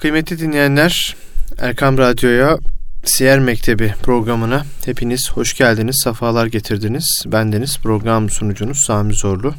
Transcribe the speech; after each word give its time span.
Kıymetli 0.00 0.38
dinleyenler, 0.38 1.16
Erkam 1.58 1.98
Radyo'ya 1.98 2.58
Siyer 3.04 3.38
Mektebi 3.38 3.94
programına 4.02 4.64
hepiniz 4.84 5.30
hoş 5.30 5.54
geldiniz, 5.54 6.00
safalar 6.04 6.46
getirdiniz. 6.46 7.24
Bendeniz 7.26 7.78
program 7.78 8.30
sunucunuz 8.30 8.80
Sami 8.80 9.14
Zorlu 9.14 9.54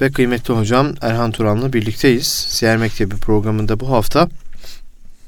ve 0.00 0.12
kıymetli 0.12 0.54
hocam 0.54 0.94
Erhan 1.00 1.32
Turan'la 1.32 1.72
birlikteyiz. 1.72 2.26
Siyer 2.26 2.76
Mektebi 2.76 3.16
programında 3.16 3.80
bu 3.80 3.90
hafta, 3.90 4.28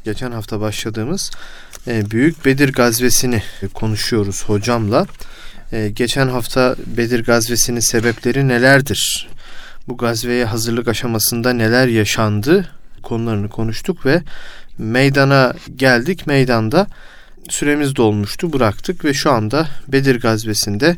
geçen 0.05 0.33
hafta 0.33 0.61
başladığımız 0.61 1.31
e, 1.87 2.11
Büyük 2.11 2.45
Bedir 2.45 2.73
Gazvesini 2.73 3.43
konuşuyoruz 3.75 4.45
hocamla. 4.45 5.07
E, 5.73 5.89
geçen 5.89 6.29
hafta 6.29 6.77
Bedir 6.87 7.25
Gazvesi'nin 7.25 7.81
sebepleri 7.81 8.49
nelerdir? 8.49 9.29
Bu 9.89 9.97
gazveye 9.97 10.45
hazırlık 10.45 10.89
aşamasında 10.89 11.53
neler 11.53 11.89
yaşandı? 11.89 12.69
Konularını 13.05 13.49
konuştuk 13.49 14.07
ve 14.07 14.23
meydana 14.79 15.55
geldik. 15.77 16.27
Meydanda 16.27 16.87
süremiz 17.49 17.97
dolmuştu 17.97 18.53
bıraktık 18.53 19.05
ve 19.05 19.15
şu 19.15 19.31
anda 19.33 19.69
Bedir 19.89 20.21
gazvesinde 20.21 20.97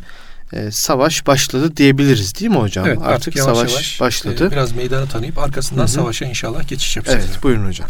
e, 0.52 0.70
savaş 0.70 1.26
başladı 1.26 1.76
diyebiliriz 1.76 2.40
değil 2.40 2.50
mi 2.50 2.56
hocam? 2.56 2.86
Evet, 2.86 2.98
artık, 2.98 3.12
artık 3.12 3.36
yavaş 3.36 3.58
savaş 3.58 3.72
yavaş 3.72 4.00
başladı. 4.00 4.46
E, 4.46 4.50
biraz 4.50 4.72
meydanı 4.72 5.08
tanıyıp 5.08 5.38
arkasından 5.38 5.82
Hı-hı. 5.82 5.88
savaşa 5.88 6.24
inşallah 6.24 6.68
geçiş 6.68 6.96
yapacağız. 6.96 7.24
Evet 7.28 7.42
buyurun 7.42 7.66
hocam. 7.66 7.88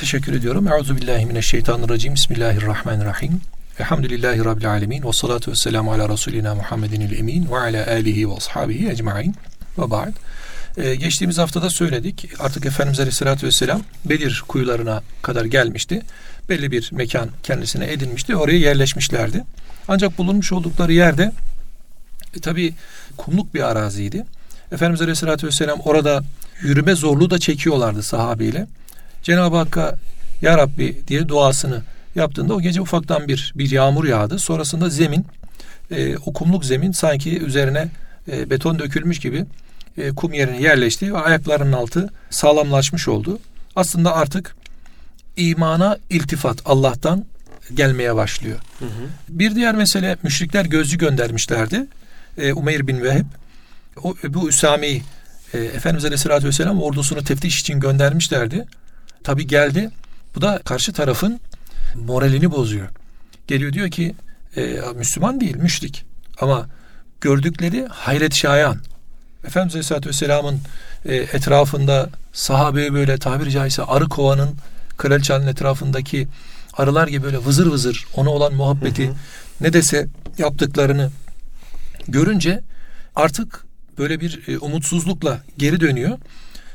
Teşekkür 0.00 0.32
ediyorum. 0.32 0.68
Euzubillahimineşşeytanirracim. 0.68 2.14
Bismillahirrahmanirrahim. 2.14 3.40
Elhamdülillahi 3.78 4.44
Rabbil 4.44 4.70
alemin. 4.70 5.02
Ve 5.02 5.12
salatu 5.12 5.50
ve 5.50 5.56
selamu 5.56 5.92
ala 5.92 6.08
Resulina 6.08 6.54
Muhammedin 6.54 7.00
emin 7.00 7.50
ve 7.50 7.58
ala 7.58 7.86
alihi 7.86 8.30
ve 8.30 8.34
ashabihi 8.34 8.88
ecma'in. 8.88 9.34
Ve 9.78 9.90
ba'd. 9.90 10.12
Ee, 10.76 10.94
geçtiğimiz 10.94 11.38
haftada 11.38 11.70
söyledik. 11.70 12.28
Artık 12.38 12.66
Efendimiz 12.66 13.00
Aleyhisselatü 13.00 13.46
Vesselam 13.46 13.82
Bedir 14.04 14.44
kuyularına 14.48 15.02
kadar 15.22 15.44
gelmişti. 15.44 16.02
Belli 16.48 16.70
bir 16.70 16.88
mekan 16.92 17.28
kendisine 17.42 17.92
edinmişti. 17.92 18.36
Oraya 18.36 18.58
yerleşmişlerdi. 18.58 19.44
Ancak 19.88 20.18
bulunmuş 20.18 20.52
oldukları 20.52 20.92
yerde 20.92 21.32
e, 22.36 22.40
tabi 22.40 22.74
kumluk 23.16 23.54
bir 23.54 23.62
araziydi. 23.62 24.24
Efendimiz 24.72 25.00
Aleyhisselatü 25.00 25.46
Vesselam 25.46 25.80
orada 25.80 26.22
yürüme 26.62 26.94
zorluğu 26.94 27.30
da 27.30 27.38
çekiyorlardı 27.38 28.02
sahabeyle. 28.02 28.66
Cenab-ı 29.22 29.56
Hakk'a 29.56 29.96
Ya 30.42 30.58
Rabbi 30.58 31.02
diye 31.08 31.28
duasını 31.28 31.82
yaptığında 32.14 32.54
o 32.54 32.60
gece 32.60 32.80
ufaktan 32.80 33.28
bir 33.28 33.52
bir 33.56 33.70
yağmur 33.70 34.04
yağdı. 34.04 34.38
Sonrasında 34.38 34.88
zemin 34.88 35.26
e, 35.90 36.16
o 36.16 36.32
kumluk 36.32 36.64
zemin 36.64 36.92
sanki 36.92 37.38
üzerine 37.38 37.88
e, 38.32 38.50
beton 38.50 38.78
dökülmüş 38.78 39.18
gibi 39.18 39.44
e, 39.98 40.10
kum 40.10 40.32
yerine 40.32 40.62
yerleşti 40.62 41.14
ve 41.14 41.18
ayaklarının 41.18 41.72
altı 41.72 42.10
sağlamlaşmış 42.30 43.08
oldu. 43.08 43.38
Aslında 43.76 44.14
artık 44.14 44.56
imana 45.36 45.98
iltifat 46.10 46.58
Allah'tan 46.64 47.24
gelmeye 47.74 48.14
başlıyor. 48.14 48.58
Hı 48.78 48.84
hı. 48.84 49.08
Bir 49.28 49.54
diğer 49.54 49.74
mesele 49.74 50.16
müşrikler 50.22 50.64
gözcü 50.64 50.98
göndermişlerdi. 50.98 51.86
E, 52.38 52.52
Umeyr 52.52 52.86
bin 52.86 53.02
Veheb 53.02 53.26
o, 54.02 54.14
bu 54.28 54.48
Üsami'yi 54.48 55.02
e, 55.54 55.58
Efendimiz 55.58 56.04
Aleyhisselatü 56.04 56.46
Vesselam 56.46 56.82
ordusunu 56.82 57.24
teftiş 57.24 57.60
için 57.60 57.80
göndermişlerdi. 57.80 58.66
Tabi 59.24 59.46
geldi. 59.46 59.90
Bu 60.34 60.42
da 60.42 60.60
karşı 60.64 60.92
tarafın 60.92 61.40
moralini 61.94 62.50
bozuyor. 62.50 62.88
Geliyor 63.46 63.72
diyor 63.72 63.90
ki 63.90 64.14
e, 64.56 64.80
Müslüman 64.94 65.40
değil 65.40 65.56
müşrik 65.56 66.04
ama 66.40 66.68
gördükleri 67.20 67.86
hayret 67.86 68.34
şayan 68.34 68.78
Efendimiz 69.46 69.74
Aleyhisselatü 69.74 70.08
Vesselam'ın 70.08 70.60
e, 71.04 71.16
etrafında 71.16 72.10
sahabeye 72.32 72.92
böyle 72.92 73.18
tabiri 73.18 73.50
caizse 73.50 73.82
arı 73.82 74.08
kovanın 74.08 74.56
kraliçenin 74.96 75.46
etrafındaki 75.46 76.28
arılar 76.74 77.08
gibi 77.08 77.24
böyle 77.24 77.38
vızır 77.38 77.66
vızır 77.66 78.04
ona 78.14 78.30
olan 78.30 78.54
muhabbeti 78.54 79.06
hı 79.06 79.10
hı. 79.10 79.14
ne 79.60 79.72
dese 79.72 80.08
yaptıklarını 80.38 81.10
görünce 82.08 82.60
artık 83.16 83.64
böyle 83.98 84.20
bir 84.20 84.48
e, 84.48 84.58
umutsuzlukla 84.58 85.40
geri 85.58 85.80
dönüyor 85.80 86.18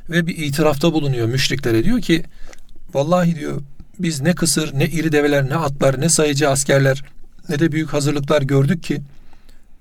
ve 0.09 0.27
bir 0.27 0.37
itirafta 0.37 0.93
bulunuyor 0.93 1.27
müşriklere 1.27 1.83
diyor 1.83 2.01
ki 2.01 2.23
vallahi 2.93 3.35
diyor 3.35 3.61
biz 3.99 4.21
ne 4.21 4.35
kısır 4.35 4.79
ne 4.79 4.85
iri 4.85 5.11
develer 5.11 5.49
ne 5.49 5.55
atlar 5.55 6.01
ne 6.01 6.09
sayıcı 6.09 6.49
askerler 6.49 7.03
ne 7.49 7.59
de 7.59 7.71
büyük 7.71 7.93
hazırlıklar 7.93 8.41
gördük 8.41 8.83
ki 8.83 9.01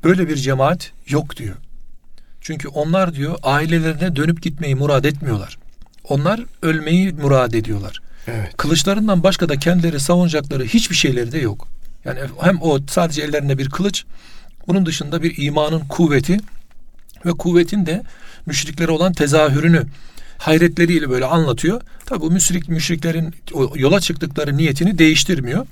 böyle 0.05 0.29
bir 0.29 0.37
cemaat 0.37 0.93
yok 1.09 1.37
diyor. 1.37 1.57
Çünkü 2.41 2.69
onlar 2.69 3.15
diyor 3.15 3.39
ailelerine 3.43 4.17
dönüp 4.17 4.43
gitmeyi 4.43 4.75
murad 4.75 5.05
etmiyorlar. 5.05 5.59
Onlar 6.09 6.41
ölmeyi 6.63 7.13
murad 7.13 7.53
ediyorlar. 7.53 8.01
Evet. 8.27 8.57
Kılıçlarından 8.57 9.23
başka 9.23 9.49
da 9.49 9.59
kendileri 9.59 10.01
savunacakları 10.01 10.65
hiçbir 10.65 10.97
şeyleri 10.97 11.33
de 11.33 11.39
yok. 11.39 11.69
Yani 12.05 12.21
hem 12.41 12.63
o 12.63 12.79
sadece 12.91 13.23
ellerinde 13.23 13.59
bir 13.59 13.71
kılıç, 13.71 14.05
bunun 14.69 14.87
dışında 14.87 15.23
bir 15.23 15.45
imanın 15.45 15.81
kuvveti 15.81 16.39
ve 17.27 17.31
kuvvetin 17.31 17.87
de 17.87 18.03
müşriklere 18.47 18.91
olan 18.91 19.13
tezahürünü 19.13 19.87
hayretleriyle 20.39 21.11
böyle 21.11 21.25
anlatıyor. 21.25 21.81
Tabi 22.07 22.21
bu 22.21 22.31
müşrik 22.31 22.69
müşriklerin 22.69 23.35
yola 23.75 24.01
çıktıkları 24.01 24.57
niyetini 24.57 24.99
değiştirmiyor. 24.99 25.67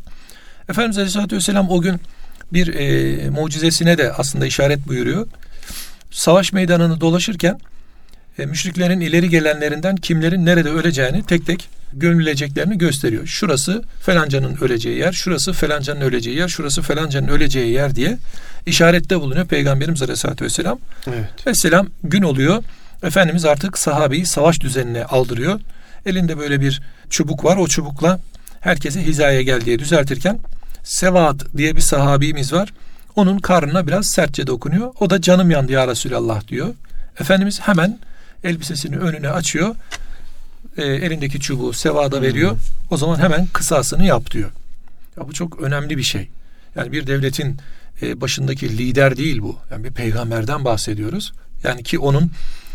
Efendimiz 0.69 0.99
Aleyhisselatü 0.99 1.37
Vesselam 1.37 1.71
o 1.71 1.81
gün 1.81 2.01
bir 2.53 2.75
e, 2.75 3.31
mucizesine 3.31 3.99
de 3.99 4.13
aslında 4.13 4.47
işaret 4.47 4.89
buyuruyor 4.89 5.27
savaş 6.11 6.53
meydanını 6.53 7.01
dolaşırken 7.01 7.61
e, 8.39 8.47
müşriklerin 8.47 9.01
ileri 9.01 9.29
gelenlerinden 9.29 9.97
kimlerin 9.97 10.47
nerede 10.47 10.71
öleceğini 10.71 11.23
tek 11.23 11.47
tek 11.47 11.69
gömüleceklerini 11.93 12.79
gösteriyor. 12.79 13.27
Şurası 13.27 13.83
felancanın 14.03 14.57
öleceği 14.61 14.99
yer, 14.99 15.13
şurası 15.13 15.53
felancanın 15.53 16.01
öleceği 16.01 16.37
yer, 16.37 16.49
şurası 16.49 16.83
felancanın 16.83 17.29
öleceği 17.29 17.73
yer 17.73 17.95
diye 17.95 18.19
işarette 18.67 19.21
bulunuyor 19.21 19.47
Peygamberimiz 19.47 20.03
Aleyhisselatü 20.03 20.45
Vesselam. 20.45 20.79
Evet. 21.07 21.47
Vesselam 21.47 21.87
gün 22.05 22.23
oluyor. 22.23 22.65
Efendimiz 23.03 23.45
artık 23.45 23.79
sahabeyi 23.79 24.27
savaş 24.27 24.61
düzenine 24.61 25.05
aldırıyor. 25.05 25.61
Elinde 26.07 26.39
böyle 26.39 26.61
bir 26.61 26.83
çubuk 27.11 27.45
var. 27.45 27.57
O 27.57 27.69
çubukla 27.69 28.21
herkese 28.61 29.03
hizaya 29.03 29.43
gel 29.43 29.61
diye 29.61 29.79
düzeltirken 29.79 30.39
Sevad 30.85 31.41
diye 31.57 31.77
bir 31.77 31.81
sahabimiz 31.81 32.53
var. 32.53 32.73
Onun 33.19 33.39
karnına 33.39 33.87
biraz 33.87 34.07
sertçe 34.07 34.47
dokunuyor. 34.47 34.95
O 35.01 35.11
da 35.11 35.21
canım 35.21 35.51
yandı 35.51 35.73
ya 35.73 35.89
Resulallah 35.89 36.49
diyor. 36.49 36.75
Efendimiz 37.21 37.61
hemen 37.61 37.99
elbisesini 38.45 38.97
önüne 38.97 39.31
açıyor. 39.31 39.75
E, 40.77 40.83
elindeki 40.83 41.41
çubuğu 41.41 41.73
sevada 41.73 42.23
veriyor. 42.23 42.57
O 42.91 42.97
zaman 42.97 43.19
hemen 43.19 43.47
kısasını 43.47 44.05
yap 44.05 44.31
diyor. 44.31 44.51
Ya 45.17 45.29
bu 45.29 45.33
çok 45.33 45.63
önemli 45.63 45.97
bir 45.97 46.03
şey. 46.03 46.29
Yani 46.77 46.93
bir 46.93 47.07
devletin 47.07 47.59
e, 48.03 48.21
başındaki 48.21 48.79
lider 48.79 49.17
değil 49.17 49.43
bu. 49.43 49.59
Yani 49.71 49.85
bir 49.85 49.91
peygamberden 49.91 50.65
bahsediyoruz. 50.65 51.33
Yani 51.63 51.83
ki 51.83 51.99
onun 51.99 52.31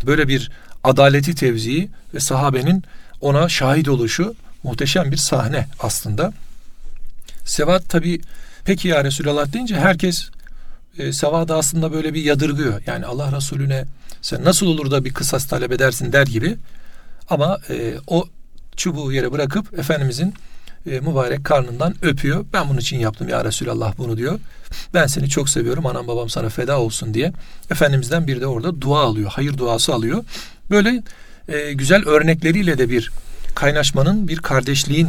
böyle 0.06 0.28
bir 0.28 0.50
adaleti 0.84 1.34
tevziyi 1.34 1.90
ve 2.14 2.20
sahabenin 2.20 2.84
ona 3.20 3.48
şahit 3.48 3.88
oluşu 3.88 4.34
muhteşem 4.62 5.12
bir 5.12 5.16
sahne 5.16 5.66
aslında. 5.80 6.32
Sevat 7.44 7.88
tabi 7.88 8.20
peki 8.64 8.88
ya 8.88 9.04
Resulallah 9.04 9.52
deyince 9.52 9.76
herkes 9.76 10.30
e, 10.98 11.12
Sevada 11.12 11.56
aslında 11.56 11.92
böyle 11.92 12.14
bir 12.14 12.24
yadırgıyor. 12.24 12.82
Yani 12.86 13.06
Allah 13.06 13.36
Resulüne 13.36 13.84
sen 14.22 14.44
nasıl 14.44 14.66
olur 14.66 14.90
da 14.90 15.04
bir 15.04 15.14
kısas 15.14 15.46
talep 15.46 15.72
edersin 15.72 16.12
der 16.12 16.26
gibi. 16.26 16.56
Ama 17.30 17.58
e, 17.70 17.94
o 18.06 18.24
çubuğu 18.76 19.12
yere 19.12 19.32
bırakıp 19.32 19.78
Efendimizin 19.78 20.34
e, 20.86 21.00
mübarek 21.00 21.44
karnından 21.44 21.94
öpüyor. 22.02 22.44
Ben 22.52 22.68
bunun 22.68 22.78
için 22.78 22.98
yaptım 22.98 23.28
ya 23.28 23.44
Resulallah 23.44 23.98
bunu 23.98 24.16
diyor. 24.16 24.40
Ben 24.94 25.06
seni 25.06 25.28
çok 25.28 25.48
seviyorum 25.48 25.86
anam 25.86 26.08
babam 26.08 26.28
sana 26.28 26.48
feda 26.48 26.80
olsun 26.80 27.14
diye. 27.14 27.32
Efendimizden 27.70 28.26
bir 28.26 28.40
de 28.40 28.46
orada 28.46 28.80
dua 28.80 29.00
alıyor. 29.00 29.30
Hayır 29.34 29.58
duası 29.58 29.94
alıyor. 29.94 30.24
Böyle 30.70 31.02
e, 31.48 31.72
güzel 31.72 32.04
örnekleriyle 32.06 32.78
de 32.78 32.90
bir 32.90 33.12
kaynaşmanın 33.54 34.28
bir 34.28 34.38
kardeşliğin 34.38 35.08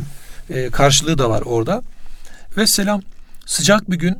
e, 0.49 0.69
karşılığı 0.69 1.17
da 1.17 1.29
var 1.29 1.41
orada. 1.41 1.81
Ve 2.57 2.67
selam 2.67 3.01
sıcak 3.45 3.91
bir 3.91 3.95
gün 3.95 4.17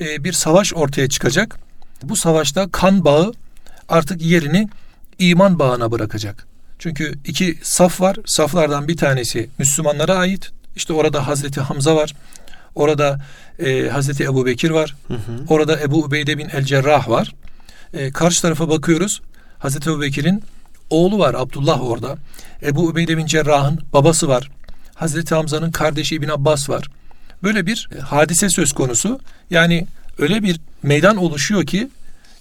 e, 0.00 0.24
bir 0.24 0.32
savaş 0.32 0.74
ortaya 0.74 1.08
çıkacak. 1.08 1.58
Bu 2.02 2.16
savaşta 2.16 2.68
kan 2.70 3.04
bağı 3.04 3.32
artık 3.88 4.22
yerini 4.22 4.68
iman 5.18 5.58
bağına 5.58 5.92
bırakacak. 5.92 6.46
Çünkü 6.78 7.18
iki 7.24 7.58
saf 7.62 8.00
var. 8.00 8.16
Saflardan 8.26 8.88
bir 8.88 8.96
tanesi 8.96 9.50
Müslümanlara 9.58 10.14
ait. 10.14 10.50
İşte 10.76 10.92
orada 10.92 11.26
Hazreti 11.26 11.60
Hamza 11.60 11.96
var. 11.96 12.14
Orada 12.74 13.20
e, 13.58 13.88
Hazreti 13.88 14.24
Ebu 14.24 14.46
Bekir 14.46 14.70
var. 14.70 14.96
Hı 15.08 15.14
hı. 15.14 15.18
Orada 15.48 15.80
Ebu 15.80 16.04
Ubeyde 16.04 16.38
bin 16.38 16.48
El 16.48 16.64
Cerrah 16.64 17.08
var. 17.08 17.34
E, 17.94 18.10
karşı 18.10 18.42
tarafa 18.42 18.68
bakıyoruz. 18.68 19.22
Hazreti 19.58 19.90
Ebu 19.90 20.00
Bekir'in 20.00 20.42
oğlu 20.90 21.18
var 21.18 21.34
Abdullah 21.34 21.82
orada. 21.82 22.16
Ebu 22.62 22.86
Ubeyde 22.86 23.16
bin 23.16 23.26
Cerrah'ın 23.26 23.80
babası 23.92 24.28
var. 24.28 24.50
Hazreti 24.94 25.34
Hamza'nın 25.34 25.70
kardeşi 25.70 26.14
İbn 26.14 26.28
Abbas 26.28 26.68
var. 26.68 26.88
Böyle 27.42 27.66
bir 27.66 27.88
e, 27.96 28.00
hadise 28.00 28.48
söz 28.48 28.72
konusu. 28.72 29.20
Yani 29.50 29.86
öyle 30.18 30.42
bir 30.42 30.60
meydan 30.82 31.16
oluşuyor 31.16 31.66
ki 31.66 31.88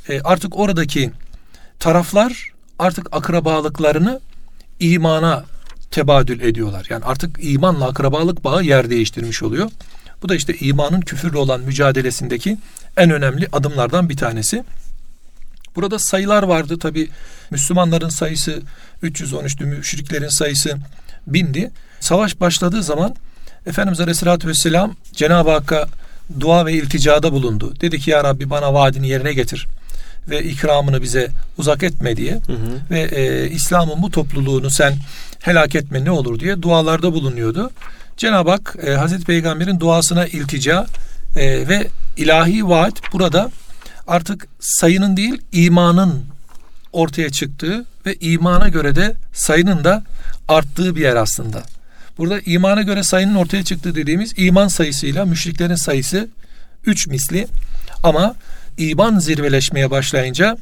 e, 0.10 0.22
artık 0.22 0.60
oradaki 0.60 1.12
taraflar 1.80 2.52
artık 2.80 3.08
akrabalıklarını 3.12 4.20
imana 4.80 5.46
tebadül 5.92 6.42
ediyorlar. 6.42 6.88
Yani 6.90 7.06
artık 7.06 7.38
imanla 7.42 7.88
akrabalık 7.88 8.44
bağı 8.44 8.64
yer 8.64 8.90
değiştirmiş 8.90 9.44
oluyor. 9.44 9.72
Bu 10.24 10.30
da 10.30 10.36
işte 10.36 10.56
imanın 10.60 11.02
küfürle 11.02 11.38
olan 11.38 11.62
mücadelesindeki 11.62 12.58
en 12.98 13.12
önemli 13.12 13.48
adımlardan 13.52 14.10
bir 14.10 14.18
tanesi. 14.18 14.64
Burada 15.76 16.00
sayılar 16.00 16.44
vardı 16.44 16.80
tabi 16.80 17.10
Müslümanların 17.52 18.10
sayısı 18.10 18.62
313'tü, 19.04 19.66
müşriklerin 19.66 20.30
sayısı 20.30 20.78
bindi. 21.28 21.72
Savaş 22.00 22.40
başladığı 22.40 22.84
zaman 22.84 23.16
Efendimiz 23.68 24.00
Aleyhisselatü 24.00 24.48
Vesselam 24.48 24.96
Cenab-ı 25.14 25.52
Hakk'a 25.52 25.88
dua 26.40 26.66
ve 26.66 26.74
ilticada 26.74 27.32
bulundu. 27.32 27.74
Dedi 27.82 28.00
ki 28.00 28.12
ya 28.12 28.24
Rabbi 28.24 28.50
bana 28.50 28.74
vaadini 28.74 29.08
yerine 29.08 29.34
getir 29.34 29.68
ve 30.30 30.44
ikramını 30.44 31.02
bize 31.02 31.30
uzak 31.58 31.84
etme 31.84 32.18
diye 32.18 32.34
hı 32.34 32.54
hı. 32.54 32.80
ve 32.92 33.02
e, 33.02 33.50
İslam'ın 33.50 34.02
bu 34.02 34.12
topluluğunu 34.12 34.70
sen 34.70 34.98
helak 35.42 35.76
etme 35.76 36.06
ne 36.06 36.12
olur 36.12 36.40
diye 36.40 36.62
dualarda 36.62 37.14
bulunuyordu. 37.14 37.72
Cenab-ı 38.18 38.50
Hak 38.50 38.76
e, 38.88 38.92
Hazreti 38.92 39.26
Peygamber'in 39.26 39.80
duasına 39.80 40.28
iltica 40.28 40.86
e, 41.36 41.68
ve 41.68 41.88
ilahi 42.18 42.70
vaat 42.70 43.14
burada 43.14 43.52
artık 44.08 44.48
sayının 44.60 45.18
değil 45.18 45.42
imanın 45.52 46.26
ortaya 46.94 47.30
çıktığı 47.30 47.86
ve 48.06 48.16
imana 48.16 48.70
göre 48.70 48.96
de 48.96 49.16
sayının 49.34 49.84
da 49.84 50.04
arttığı 50.48 50.96
bir 50.96 51.02
yer 51.02 51.16
aslında. 51.16 51.64
Burada 52.18 52.40
imana 52.46 52.82
göre 52.82 53.04
sayının 53.04 53.36
ortaya 53.36 53.64
çıktığı 53.64 53.96
dediğimiz 53.96 54.34
iman 54.38 54.68
sayısıyla 54.68 55.26
müşriklerin 55.26 55.76
sayısı 55.76 56.28
üç 56.86 57.08
misli 57.08 57.48
ama 58.04 58.36
iman 58.78 59.20
zirveleşmeye 59.20 59.92
başlayınca 59.92 60.58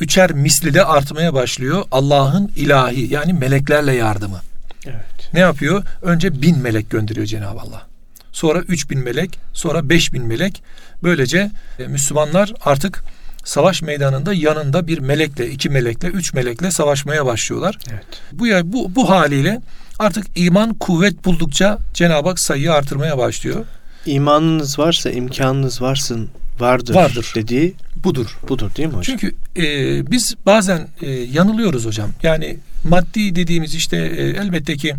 üçer 0.00 0.32
misli 0.32 0.74
de 0.74 0.84
artmaya 0.84 1.34
başlıyor. 1.34 1.84
Allah'ın 1.90 2.52
ilahi 2.56 3.14
yani 3.14 3.32
meleklerle 3.32 3.94
yardımı. 3.94 4.40
Evet. 4.86 5.34
Ne 5.34 5.40
yapıyor? 5.40 5.84
Önce 6.02 6.42
bin 6.42 6.58
melek 6.58 6.90
gönderiyor 6.90 7.26
Cenab-ı 7.26 7.60
Allah. 7.60 7.86
Sonra 8.32 8.58
üç 8.58 8.90
bin 8.90 8.98
melek, 8.98 9.38
sonra 9.52 9.88
beş 9.88 10.12
bin 10.12 10.24
melek. 10.24 10.62
Böylece 11.02 11.50
e, 11.78 11.86
Müslümanlar 11.86 12.52
artık 12.60 13.02
savaş 13.44 13.82
meydanında 13.82 14.34
yanında 14.34 14.86
bir 14.86 14.98
melekle, 14.98 15.50
iki 15.50 15.70
melekle, 15.70 16.08
üç 16.08 16.34
melekle 16.34 16.70
savaşmaya 16.70 17.26
başlıyorlar. 17.26 17.78
Evet. 17.90 18.04
Bu 18.32 18.44
bu 18.72 18.94
bu 18.94 19.10
haliyle 19.10 19.60
artık 19.98 20.26
iman 20.34 20.74
kuvvet 20.74 21.24
buldukça 21.24 21.78
Cenab-ı 21.94 22.28
Hak 22.28 22.40
sayıyı 22.40 22.72
artırmaya 22.72 23.18
başlıyor. 23.18 23.64
İmanınız 24.06 24.78
varsa, 24.78 25.10
imkanınız 25.10 25.82
varsın, 25.82 26.28
vardır, 26.60 26.94
vardır. 26.94 27.32
dediği 27.34 27.74
budur. 28.04 28.38
Budur 28.48 28.70
değil 28.76 28.88
mi 28.88 28.94
hocam? 28.94 29.18
Çünkü 29.18 29.34
e, 29.56 30.10
biz 30.10 30.34
bazen 30.46 30.88
e, 31.02 31.10
yanılıyoruz 31.10 31.86
hocam. 31.86 32.10
Yani 32.22 32.56
maddi 32.84 33.36
dediğimiz 33.36 33.74
işte 33.74 33.96
e, 33.96 34.22
elbette 34.22 34.76
ki 34.76 34.94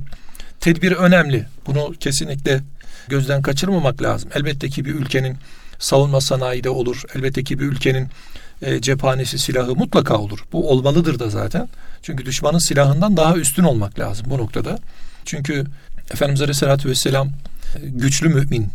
tedbir 0.59 0.91
önemli. 0.91 1.45
Bunu 1.67 1.93
kesinlikle 1.99 2.61
gözden 3.07 3.41
kaçırmamak 3.41 4.01
lazım. 4.01 4.29
Elbette 4.35 4.69
ki 4.69 4.85
bir 4.85 4.95
ülkenin 4.95 5.37
savunma 5.79 6.21
sanayi 6.21 6.63
de 6.63 6.69
olur. 6.69 7.01
Elbette 7.15 7.43
ki 7.43 7.59
bir 7.59 7.65
ülkenin 7.65 8.07
e, 8.61 8.81
cephanesi 8.81 9.39
silahı 9.39 9.75
mutlaka 9.75 10.17
olur. 10.17 10.39
Bu 10.51 10.71
olmalıdır 10.71 11.19
da 11.19 11.29
zaten. 11.29 11.69
Çünkü 12.01 12.25
düşmanın 12.25 12.57
silahından 12.57 13.17
daha 13.17 13.35
üstün 13.35 13.63
olmak 13.63 13.99
lazım 13.99 14.25
bu 14.29 14.37
noktada. 14.37 14.79
Çünkü 15.25 15.65
Efendimiz 16.11 16.41
Aleyhisselatü 16.41 16.89
Vesselam 16.89 17.27
e, 17.27 17.79
güçlü 17.83 18.29
mümin 18.29 18.67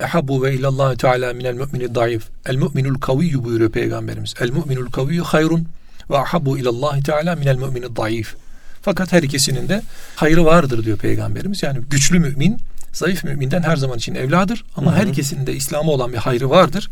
Ehabu 0.00 0.42
ve 0.42 0.54
illallah 0.54 0.96
teala 0.96 1.32
minel 1.32 1.54
mu'mini 1.54 1.94
daif. 1.94 2.22
El 2.46 2.56
mu'minul 2.56 3.00
kaviyyu 3.00 3.44
buyuruyor 3.44 3.70
Peygamberimiz. 3.70 4.34
El 4.40 4.50
mu'minul 4.50 4.90
kaviyyu 4.90 5.24
hayrun 5.24 5.66
ve 6.10 6.18
ahabu 6.18 6.58
ilallah 6.58 7.00
teala 7.00 7.36
minel 7.36 7.56
mu'mini 7.56 7.96
daif. 7.96 8.34
Fakat 8.82 9.12
her 9.12 9.22
ikisinin 9.22 9.68
de 9.68 9.82
hayrı 10.16 10.44
vardır 10.44 10.84
diyor 10.84 10.98
Peygamberimiz. 10.98 11.62
Yani 11.62 11.78
güçlü 11.90 12.18
mümin 12.18 12.58
zayıf 12.92 13.24
müminden 13.24 13.62
her 13.62 13.76
zaman 13.76 13.98
için 13.98 14.14
evladır 14.14 14.64
ama 14.76 14.92
hı 14.92 14.96
hı. 14.96 15.00
her 15.00 15.06
ikisinin 15.06 15.46
de 15.46 15.54
İslam'a 15.54 15.92
olan 15.92 16.12
bir 16.12 16.18
hayrı 16.18 16.50
vardır. 16.50 16.90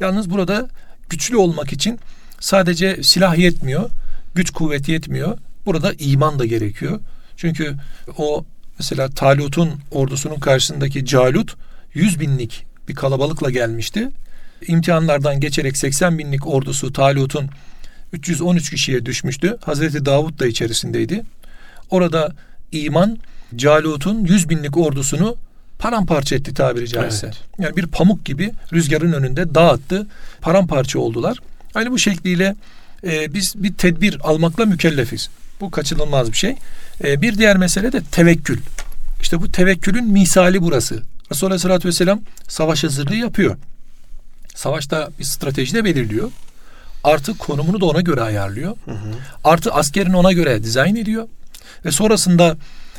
Yalnız 0.00 0.30
burada 0.30 0.68
güçlü 1.10 1.36
olmak 1.36 1.72
için 1.72 1.98
sadece 2.40 3.02
silah 3.02 3.38
yetmiyor, 3.38 3.90
güç 4.34 4.50
kuvvet 4.50 4.88
yetmiyor. 4.88 5.38
Burada 5.66 5.92
iman 5.98 6.38
da 6.38 6.44
gerekiyor. 6.46 7.00
Çünkü 7.36 7.74
o 8.18 8.44
mesela 8.78 9.08
Talut'un 9.08 9.70
ordusunun 9.90 10.40
karşısındaki 10.40 11.06
Calut 11.06 11.56
100 11.94 12.20
binlik 12.20 12.64
bir 12.88 12.94
kalabalıkla 12.94 13.50
gelmişti. 13.50 14.08
İmtihanlardan 14.66 15.40
geçerek 15.40 15.76
80 15.76 16.18
binlik 16.18 16.46
ordusu 16.46 16.92
Talut'un 16.92 17.48
313 18.12 18.70
kişiye 18.70 19.06
düşmüştü. 19.06 19.56
Hazreti 19.64 20.06
Davut 20.06 20.40
da 20.40 20.46
içerisindeydi. 20.46 21.22
Orada 21.90 22.34
iman 22.72 23.18
Calut'un 23.56 24.24
100 24.24 24.48
binlik 24.48 24.76
ordusunu 24.76 25.36
paramparça 25.78 26.36
etti 26.36 26.54
tabiri 26.54 26.88
caizse. 26.88 27.26
Evet. 27.26 27.38
Yani 27.58 27.76
bir 27.76 27.86
pamuk 27.86 28.24
gibi 28.24 28.52
rüzgarın 28.72 29.12
önünde 29.12 29.54
dağıttı. 29.54 30.06
Paramparça 30.40 30.98
oldular. 30.98 31.38
Aynı 31.74 31.90
bu 31.90 31.98
şekliyle 31.98 32.56
e, 33.04 33.34
biz 33.34 33.54
bir 33.56 33.74
tedbir 33.74 34.18
almakla 34.22 34.64
mükellefiz. 34.64 35.30
Bu 35.60 35.70
kaçınılmaz 35.70 36.32
bir 36.32 36.36
şey. 36.36 36.56
E, 37.04 37.22
bir 37.22 37.38
diğer 37.38 37.56
mesele 37.56 37.92
de 37.92 38.02
tevekkül. 38.02 38.58
İşte 39.20 39.40
bu 39.40 39.52
tevekkülün 39.52 40.04
misali 40.04 40.62
burası. 40.62 41.02
Resulullah 41.30 41.52
Aleyhisselatü 41.52 41.88
Vesselam 41.88 42.20
savaş 42.48 42.84
hazırlığı 42.84 43.16
yapıyor. 43.16 43.56
Savaşta 44.54 45.10
bir 45.18 45.24
strateji 45.24 45.74
de 45.74 45.84
belirliyor. 45.84 46.30
Artı 47.04 47.38
konumunu 47.38 47.80
da 47.80 47.86
ona 47.86 48.00
göre 48.00 48.20
ayarlıyor. 48.20 48.76
Hı 48.84 48.90
hı. 48.90 49.14
Artı 49.44 49.74
askerini 49.74 50.16
ona 50.16 50.32
göre 50.32 50.64
dizayn 50.64 50.96
ediyor. 50.96 51.28
Ve 51.84 51.90
sonrasında 51.90 52.56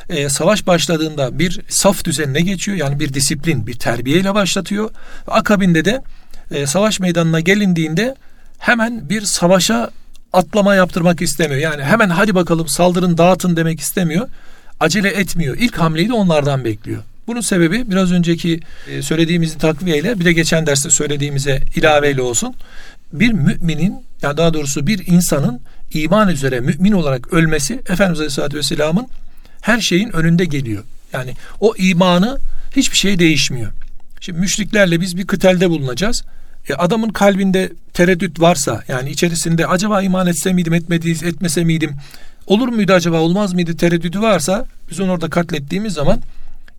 e, 0.09 0.29
savaş 0.29 0.67
başladığında 0.67 1.39
bir 1.39 1.61
saf 1.67 2.05
düzenine 2.05 2.41
geçiyor. 2.41 2.77
Yani 2.77 2.99
bir 2.99 3.13
disiplin, 3.13 3.67
bir 3.67 3.73
terbiyeyle 3.73 4.33
başlatıyor. 4.33 4.89
Akabinde 5.27 5.85
de 5.85 6.01
e, 6.51 6.67
savaş 6.67 6.99
meydanına 6.99 7.39
gelindiğinde 7.39 8.15
hemen 8.59 9.09
bir 9.09 9.21
savaşa 9.21 9.89
atlama 10.33 10.75
yaptırmak 10.75 11.21
istemiyor. 11.21 11.61
Yani 11.61 11.83
hemen 11.83 12.09
hadi 12.09 12.35
bakalım 12.35 12.67
saldırın 12.67 13.17
dağıtın 13.17 13.55
demek 13.55 13.79
istemiyor. 13.79 14.27
Acele 14.79 15.09
etmiyor. 15.09 15.57
İlk 15.59 15.77
hamleyi 15.77 16.09
de 16.09 16.13
onlardan 16.13 16.65
bekliyor. 16.65 17.03
Bunun 17.27 17.41
sebebi 17.41 17.91
biraz 17.91 18.11
önceki 18.11 18.59
e, 18.87 19.01
söylediğimizin 19.01 19.59
takviyeyle 19.59 20.19
bir 20.19 20.25
de 20.25 20.33
geçen 20.33 20.67
derste 20.67 20.89
söylediğimize 20.89 21.61
ilaveyle 21.75 22.21
olsun. 22.21 22.55
Bir 23.13 23.33
müminin 23.33 23.95
ya 24.21 24.37
daha 24.37 24.53
doğrusu 24.53 24.87
bir 24.87 25.07
insanın 25.07 25.61
iman 25.93 26.29
üzere 26.29 26.59
mümin 26.59 26.91
olarak 26.91 27.33
ölmesi 27.33 27.73
Efendimiz 27.73 28.19
Aleyhisselatü 28.19 28.57
Vesselam'ın 28.57 29.07
her 29.61 29.79
şeyin 29.79 30.15
önünde 30.15 30.45
geliyor. 30.45 30.83
Yani 31.13 31.33
o 31.59 31.75
imanı 31.77 32.39
hiçbir 32.75 32.97
şey 32.97 33.19
değişmiyor. 33.19 33.71
Şimdi 34.21 34.39
müşriklerle 34.39 35.01
biz 35.01 35.17
bir 35.17 35.27
kıtelde 35.27 35.69
bulunacağız. 35.69 36.23
E 36.69 36.73
adamın 36.73 37.09
kalbinde 37.09 37.71
tereddüt 37.93 38.39
varsa 38.39 38.83
yani 38.87 39.09
içerisinde 39.09 39.67
acaba 39.67 40.01
iman 40.01 40.27
etse 40.27 40.53
miydim 40.53 40.73
etmedi, 40.73 41.09
etmese 41.09 41.63
miydim 41.63 41.95
olur 42.47 42.67
muydu 42.67 42.93
acaba 42.93 43.19
olmaz 43.19 43.53
mıydı 43.53 43.77
tereddütü 43.77 44.21
varsa 44.21 44.65
biz 44.91 44.99
onu 44.99 45.11
orada 45.11 45.29
katlettiğimiz 45.29 45.93
zaman 45.93 46.21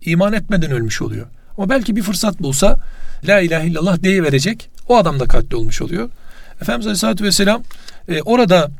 iman 0.05 0.33
etmeden 0.33 0.71
ölmüş 0.71 1.01
oluyor. 1.01 1.27
Ama 1.57 1.69
belki 1.69 1.95
bir 1.95 2.01
fırsat 2.01 2.39
bulsa 2.39 2.79
la 3.27 3.39
ilahe 3.39 3.67
illallah 3.67 4.03
diye 4.03 4.23
verecek 4.23 4.69
o 4.87 4.97
adam 4.97 5.19
da 5.19 5.25
katli 5.25 5.55
olmuş 5.55 5.81
oluyor. 5.81 6.09
Efendimiz 6.61 6.87
Aleyhisselatü 6.87 7.23
Vesselam 7.23 7.63
e, 8.09 8.21
orada 8.21 8.71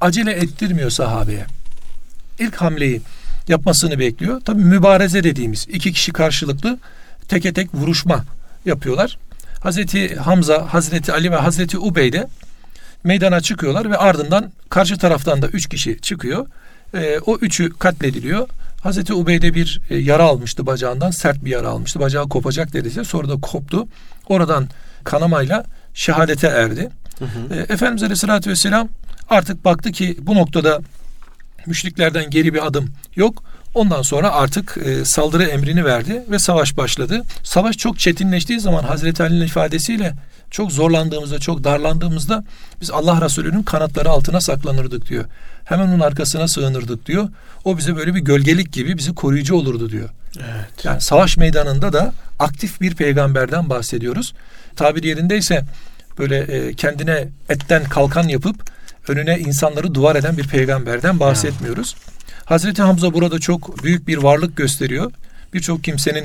acele 0.00 0.32
ettirmiyor 0.32 0.90
sahabeye. 0.90 1.46
İlk 2.38 2.56
hamleyi 2.56 3.00
yapmasını 3.50 3.98
bekliyor. 3.98 4.40
Tabi 4.40 4.62
mübareze 4.62 5.24
dediğimiz 5.24 5.66
iki 5.68 5.92
kişi 5.92 6.12
karşılıklı 6.12 6.78
teke 7.28 7.52
tek 7.52 7.74
vuruşma 7.74 8.24
yapıyorlar. 8.64 9.18
Hazreti 9.60 10.16
Hamza, 10.16 10.74
Hazreti 10.74 11.12
Ali 11.12 11.30
ve 11.32 11.36
Hazreti 11.36 11.78
Ubey 11.78 12.12
de 12.12 12.26
meydana 13.04 13.40
çıkıyorlar 13.40 13.90
ve 13.90 13.96
ardından 13.96 14.52
karşı 14.68 14.98
taraftan 14.98 15.42
da 15.42 15.48
üç 15.48 15.68
kişi 15.68 16.00
çıkıyor. 16.00 16.46
E, 16.94 17.18
o 17.26 17.36
üçü 17.36 17.70
katlediliyor. 17.78 18.48
Hazreti 18.82 19.14
Ubeyde 19.14 19.54
bir 19.54 19.80
e, 19.90 19.96
yara 19.96 20.24
almıştı 20.24 20.66
bacağından, 20.66 21.10
sert 21.10 21.44
bir 21.44 21.50
yara 21.50 21.68
almıştı. 21.68 22.00
Bacağı 22.00 22.28
kopacak 22.28 22.72
dediyse 22.72 23.04
sonra 23.04 23.28
da 23.28 23.40
koptu. 23.40 23.88
Oradan 24.28 24.68
kanamayla 25.04 25.64
şehadete 25.94 26.46
erdi. 26.46 26.90
Hı 27.18 27.24
hı. 27.24 27.54
E, 27.54 27.72
Efendimiz 27.72 28.02
Aleyhisselatü 28.02 28.50
Vesselam 28.50 28.88
artık 29.30 29.64
baktı 29.64 29.92
ki 29.92 30.16
bu 30.20 30.34
noktada 30.34 30.80
müşriklerden 31.66 32.30
geri 32.30 32.54
bir 32.54 32.66
adım 32.66 32.90
yok. 33.16 33.42
Ondan 33.74 34.02
sonra 34.02 34.32
artık 34.32 34.78
e, 34.84 35.04
saldırı 35.04 35.44
emrini 35.44 35.84
verdi 35.84 36.22
ve 36.30 36.38
savaş 36.38 36.76
başladı. 36.76 37.22
Savaş 37.42 37.76
çok 37.76 37.98
çetinleştiği 37.98 38.60
zaman 38.60 38.82
Hazreti 38.82 39.22
Ali'nin 39.22 39.46
ifadesiyle 39.46 40.14
çok 40.50 40.72
zorlandığımızda, 40.72 41.38
çok 41.38 41.64
darlandığımızda 41.64 42.44
biz 42.80 42.90
Allah 42.90 43.24
Resulü'nün 43.24 43.62
kanatları 43.62 44.08
altına 44.08 44.40
saklanırdık 44.40 45.08
diyor. 45.08 45.24
Hemen 45.64 45.88
onun 45.88 46.00
arkasına 46.00 46.48
sığınırdık 46.48 47.06
diyor. 47.06 47.28
O 47.64 47.78
bize 47.78 47.96
böyle 47.96 48.14
bir 48.14 48.20
gölgelik 48.20 48.72
gibi 48.72 48.98
bizi 48.98 49.14
koruyucu 49.14 49.54
olurdu 49.54 49.90
diyor. 49.90 50.08
Evet. 50.38 50.84
Yani 50.84 51.00
savaş 51.00 51.36
meydanında 51.36 51.92
da 51.92 52.12
aktif 52.38 52.80
bir 52.80 52.94
peygamberden 52.94 53.70
bahsediyoruz. 53.70 54.34
Tabir 54.76 55.02
yerindeyse 55.02 55.64
böyle 56.18 56.38
e, 56.38 56.74
kendine 56.74 57.28
etten 57.48 57.84
kalkan 57.84 58.28
yapıp 58.28 58.56
önüne 59.08 59.38
insanları 59.38 59.94
duvar 59.94 60.16
eden 60.16 60.36
bir 60.36 60.48
peygamberden 60.48 61.20
bahsetmiyoruz. 61.20 61.96
Hazreti 62.44 62.82
Hamza 62.82 63.14
burada 63.14 63.38
çok 63.38 63.84
büyük 63.84 64.08
bir 64.08 64.16
varlık 64.16 64.56
gösteriyor. 64.56 65.12
Birçok 65.54 65.84
kimsenin 65.84 66.24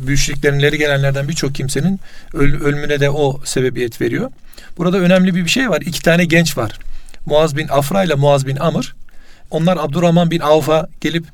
müşriklerin 0.00 0.78
gelenlerden 0.78 1.28
birçok 1.28 1.54
kimsenin 1.54 2.00
öl, 2.34 2.60
ölümüne 2.60 3.00
de 3.00 3.10
o 3.10 3.40
sebebiyet 3.44 4.00
veriyor. 4.00 4.30
Burada 4.76 4.98
önemli 4.98 5.34
bir 5.34 5.46
şey 5.46 5.70
var. 5.70 5.80
İki 5.80 6.02
tane 6.02 6.24
genç 6.24 6.58
var. 6.58 6.78
Muaz 7.26 7.56
bin 7.56 7.68
Afra 7.68 8.04
ile 8.04 8.14
Muaz 8.14 8.46
bin 8.46 8.56
Amr. 8.56 8.94
Onlar 9.50 9.76
Abdurrahman 9.76 10.30
bin 10.30 10.40
Avf'a 10.40 10.88
gelip 11.00 11.24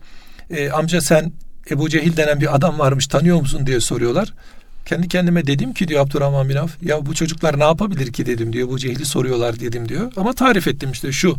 e, 0.50 0.70
amca 0.70 1.00
sen 1.00 1.32
Ebu 1.70 1.88
Cehil 1.88 2.16
denen 2.16 2.40
bir 2.40 2.54
adam 2.56 2.78
varmış 2.78 3.06
tanıyor 3.06 3.40
musun 3.40 3.66
diye 3.66 3.80
soruyorlar. 3.80 4.34
Kendi 4.88 5.08
kendime 5.08 5.46
dedim 5.46 5.72
ki 5.72 5.88
diyor 5.88 6.00
Abdurrahman 6.00 6.48
bin 6.48 6.56
Avf 6.56 6.82
ya 6.82 7.06
bu 7.06 7.14
çocuklar 7.14 7.58
ne 7.58 7.64
yapabilir 7.64 8.12
ki 8.12 8.26
dedim 8.26 8.52
diyor. 8.52 8.68
Ebu 8.68 8.78
Cehil'i 8.78 9.04
soruyorlar 9.04 9.60
dedim 9.60 9.88
diyor. 9.88 10.12
Ama 10.16 10.32
tarif 10.32 10.68
ettim 10.68 10.92
işte 10.92 11.12
şu 11.12 11.36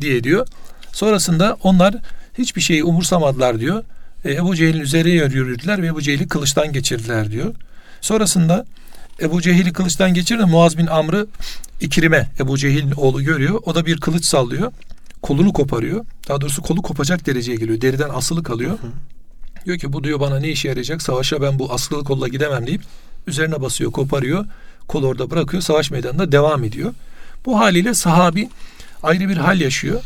diye 0.00 0.24
diyor. 0.24 0.46
Sonrasında 0.92 1.56
onlar 1.62 1.94
hiçbir 2.38 2.60
şeyi 2.60 2.84
umursamadılar 2.84 3.60
diyor. 3.60 3.84
E, 4.24 4.32
Ebu 4.32 4.56
Cehil'in 4.56 4.80
üzerine 4.80 5.10
yürüdüler 5.34 5.82
ve 5.82 5.86
Ebu 5.86 6.02
Cehil'i 6.02 6.28
kılıçtan 6.28 6.72
geçirdiler 6.72 7.30
diyor. 7.30 7.54
Sonrasında 8.00 8.66
Ebu 9.20 9.42
Cehil'i 9.42 9.72
kılıçtan 9.72 10.14
geçirdi. 10.14 10.44
Muaz 10.44 10.78
bin 10.78 10.86
Amr'ı 10.86 11.26
İkrime 11.80 12.28
Ebu 12.40 12.58
Cehil'in 12.58 12.92
oğlu 12.92 13.22
görüyor. 13.22 13.60
O 13.64 13.74
da 13.74 13.86
bir 13.86 14.00
kılıç 14.00 14.24
sallıyor. 14.24 14.72
Kolunu 15.22 15.52
koparıyor. 15.52 16.04
Daha 16.28 16.40
doğrusu 16.40 16.62
kolu 16.62 16.82
kopacak 16.82 17.26
dereceye 17.26 17.56
geliyor. 17.56 17.80
Deriden 17.80 18.08
asılı 18.08 18.42
kalıyor. 18.42 18.70
Hı. 18.70 18.86
Diyor 19.66 19.78
ki 19.78 19.92
bu 19.92 20.04
diyor 20.04 20.20
bana 20.20 20.40
ne 20.40 20.48
işe 20.48 20.68
yarayacak? 20.68 21.02
Savaşa 21.02 21.42
ben 21.42 21.58
bu 21.58 21.72
asılı 21.72 22.04
kolla 22.04 22.28
gidemem 22.28 22.66
deyip 22.66 22.82
üzerine 23.26 23.60
basıyor, 23.62 23.92
koparıyor. 23.92 24.46
Kol 24.88 25.04
orada 25.04 25.30
bırakıyor. 25.30 25.62
Savaş 25.62 25.90
meydanında 25.90 26.32
devam 26.32 26.64
ediyor. 26.64 26.94
Bu 27.46 27.58
haliyle 27.58 27.94
sahabi 27.94 28.48
ayrı 29.02 29.28
bir 29.28 29.36
hal 29.36 29.60
yaşıyor. 29.60 30.00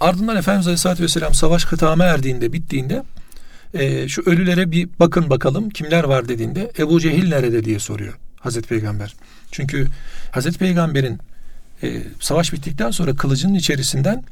Ardından 0.00 0.36
Efendimiz 0.36 0.66
Aleyhisselatü 0.66 1.02
Vesselam 1.02 1.34
savaş 1.34 1.64
kıtama 1.64 2.04
erdiğinde, 2.04 2.52
bittiğinde 2.52 3.02
e, 3.74 4.08
şu 4.08 4.22
ölülere 4.22 4.70
bir 4.70 4.88
bakın 5.00 5.30
bakalım 5.30 5.70
kimler 5.70 6.04
var 6.04 6.28
dediğinde 6.28 6.72
Ebu 6.78 7.00
Cehil 7.00 7.28
nerede 7.28 7.64
diye 7.64 7.78
soruyor 7.78 8.14
Hazreti 8.40 8.68
Peygamber. 8.68 9.14
Çünkü 9.52 9.86
Hazreti 10.30 10.58
Peygamber'in 10.58 11.18
e, 11.82 12.02
savaş 12.20 12.52
bittikten 12.52 12.90
sonra 12.90 13.16
kılıcının 13.16 13.54
içerisinden 13.54 14.24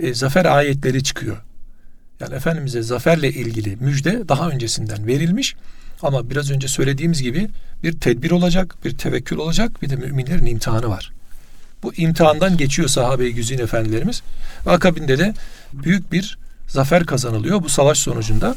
e, 0.00 0.14
zafer 0.14 0.44
ayetleri 0.44 1.02
çıkıyor. 1.02 1.36
Yani 2.20 2.34
Efendimiz'e 2.34 2.82
zaferle 2.82 3.28
ilgili 3.28 3.76
müjde 3.76 4.28
daha 4.28 4.48
öncesinden 4.50 5.06
verilmiş. 5.06 5.54
Ama 6.02 6.30
biraz 6.30 6.50
önce 6.50 6.68
söylediğimiz 6.68 7.22
gibi 7.22 7.48
bir 7.82 7.92
tedbir 7.92 8.30
olacak, 8.30 8.74
bir 8.84 8.98
tevekkül 8.98 9.36
olacak, 9.36 9.82
bir 9.82 9.90
de 9.90 9.96
müminlerin 9.96 10.46
imtihanı 10.46 10.88
var. 10.88 11.12
Bu 11.82 11.94
imtihandan 11.94 12.56
geçiyor 12.56 12.88
sahabe-i 12.88 13.34
güzin 13.34 13.58
efendilerimiz. 13.58 14.22
Ve 14.66 14.70
akabinde 14.70 15.18
de 15.18 15.34
büyük 15.72 16.12
bir 16.12 16.38
zafer 16.68 17.06
kazanılıyor 17.06 17.62
bu 17.62 17.68
savaş 17.68 17.98
sonucunda. 17.98 18.54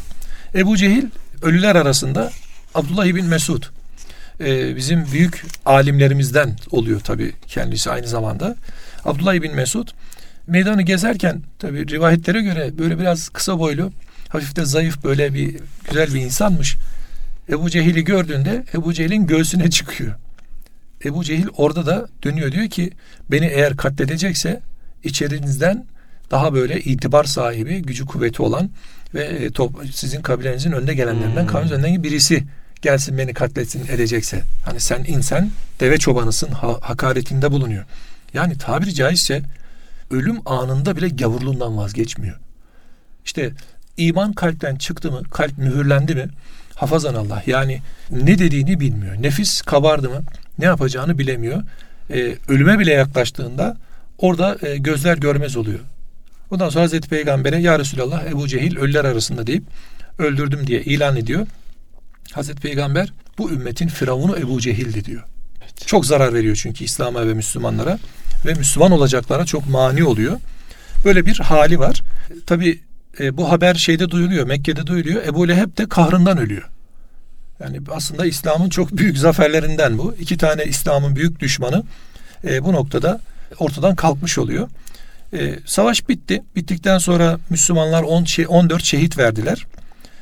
Ebu 0.55 0.77
Cehil 0.77 1.05
ölüler 1.41 1.75
arasında 1.75 2.31
Abdullah 2.75 3.05
bin 3.05 3.25
Mesud 3.25 3.63
e, 4.39 4.75
bizim 4.75 5.11
büyük 5.11 5.45
alimlerimizden 5.65 6.55
oluyor 6.71 6.99
tabi 6.99 7.33
kendisi 7.47 7.91
aynı 7.91 8.07
zamanda. 8.07 8.55
Abdullah 9.05 9.33
bin 9.33 9.55
Mesud 9.55 9.87
meydanı 10.49 10.81
gezerken 10.81 11.41
tabi 11.59 11.87
rivayetlere 11.87 12.41
göre 12.41 12.77
böyle 12.77 12.99
biraz 12.99 13.29
kısa 13.29 13.59
boylu 13.59 13.91
hafif 14.29 14.55
de 14.55 14.65
zayıf 14.65 15.03
böyle 15.03 15.33
bir 15.33 15.55
güzel 15.87 16.13
bir 16.13 16.21
insanmış. 16.21 16.77
Ebu 17.49 17.69
Cehil'i 17.69 18.03
gördüğünde 18.03 18.63
Ebu 18.73 18.93
Cehil'in 18.93 19.27
göğsüne 19.27 19.69
çıkıyor. 19.69 20.15
Ebu 21.05 21.23
Cehil 21.23 21.47
orada 21.57 21.85
da 21.85 22.07
dönüyor 22.23 22.51
diyor 22.51 22.67
ki 22.67 22.91
beni 23.31 23.45
eğer 23.45 23.77
katledecekse 23.77 24.61
içerinizden 25.03 25.85
daha 26.31 26.53
böyle 26.53 26.81
itibar 26.81 27.23
sahibi, 27.23 27.81
gücü 27.81 28.05
kuvveti 28.05 28.41
olan 28.41 28.69
ve 29.13 29.23
e, 29.23 29.51
top, 29.51 29.81
sizin 29.93 30.21
kabilenizin 30.21 30.71
önde 30.71 30.93
gelenlerinden, 30.93 31.41
hmm. 31.41 31.47
kavminiz 31.47 31.71
önden 31.71 32.03
birisi 32.03 32.43
gelsin 32.81 33.17
beni 33.17 33.33
katletsin 33.33 33.87
edecekse. 33.87 34.41
Hani 34.65 34.79
sen 34.79 35.03
insan 35.07 35.49
deve 35.79 35.97
çobanısın 35.97 36.51
ha, 36.51 36.77
hakaretinde 36.81 37.51
bulunuyor. 37.51 37.85
Yani 38.33 38.57
tabiri 38.57 38.93
caizse 38.93 39.41
ölüm 40.11 40.37
anında 40.45 40.95
bile 40.95 41.09
gavurluğundan 41.09 41.77
vazgeçmiyor. 41.77 42.35
İşte 43.25 43.51
iman 43.97 44.33
kalpten 44.33 44.75
çıktı 44.75 45.11
mı, 45.11 45.23
kalp 45.31 45.57
mühürlendi 45.57 46.15
mi 46.15 46.27
hafazan 46.75 47.15
Allah. 47.15 47.43
Yani 47.45 47.81
ne 48.11 48.39
dediğini 48.39 48.79
bilmiyor. 48.79 49.15
Nefis 49.21 49.61
kabardı 49.61 50.09
mı 50.09 50.23
ne 50.59 50.65
yapacağını 50.65 51.17
bilemiyor. 51.17 51.63
Ee, 52.09 52.35
ölüme 52.47 52.79
bile 52.79 52.91
yaklaştığında 52.91 53.77
orada 54.17 54.57
e, 54.61 54.77
gözler 54.77 55.17
görmez 55.17 55.57
oluyor. 55.57 55.79
Ondan 56.51 56.69
sonra 56.69 56.83
Hazreti 56.83 57.09
Peygamber'e 57.09 57.57
ya 57.57 57.79
Resulallah 57.79 58.25
Ebu 58.25 58.47
Cehil 58.47 58.77
ölüler 58.77 59.05
arasında 59.05 59.47
deyip 59.47 59.63
öldürdüm 60.17 60.67
diye 60.67 60.81
ilan 60.81 61.15
ediyor. 61.15 61.47
Hazreti 62.31 62.61
Peygamber 62.61 63.13
bu 63.37 63.51
ümmetin 63.51 63.87
firavunu 63.87 64.37
Ebu 64.37 64.61
Cehil'di 64.61 65.05
diyor. 65.05 65.23
Evet. 65.61 65.87
Çok 65.87 66.05
zarar 66.05 66.33
veriyor 66.33 66.59
çünkü 66.61 66.83
İslam'a 66.83 67.27
ve 67.27 67.33
Müslümanlara 67.33 67.99
ve 68.45 68.53
Müslüman 68.53 68.91
olacaklara 68.91 69.45
çok 69.45 69.69
mani 69.69 70.03
oluyor. 70.03 70.39
Böyle 71.05 71.25
bir 71.25 71.39
hali 71.39 71.79
var. 71.79 72.01
Tabi 72.45 72.79
e, 73.19 73.37
bu 73.37 73.51
haber 73.51 73.75
şeyde 73.75 74.09
duyuluyor, 74.09 74.47
Mekke'de 74.47 74.87
duyuluyor. 74.87 75.23
Ebu 75.25 75.47
Leheb 75.47 75.77
de 75.77 75.89
kahrından 75.89 76.37
ölüyor. 76.37 76.69
Yani 77.59 77.79
aslında 77.91 78.25
İslam'ın 78.25 78.69
çok 78.69 78.97
büyük 78.97 79.17
zaferlerinden 79.17 79.97
bu. 79.97 80.15
İki 80.19 80.37
tane 80.37 80.63
İslam'ın 80.65 81.15
büyük 81.15 81.39
düşmanı 81.39 81.83
e, 82.43 82.63
bu 82.63 82.73
noktada 82.73 83.19
ortadan 83.59 83.95
kalkmış 83.95 84.37
oluyor. 84.37 84.69
E, 85.33 85.59
savaş 85.65 86.09
bitti. 86.09 86.43
Bittikten 86.55 86.97
sonra 86.97 87.39
Müslümanlar 87.49 88.03
10 88.03 88.23
şey, 88.23 88.45
14 88.49 88.83
şehit 88.83 89.17
verdiler. 89.17 89.65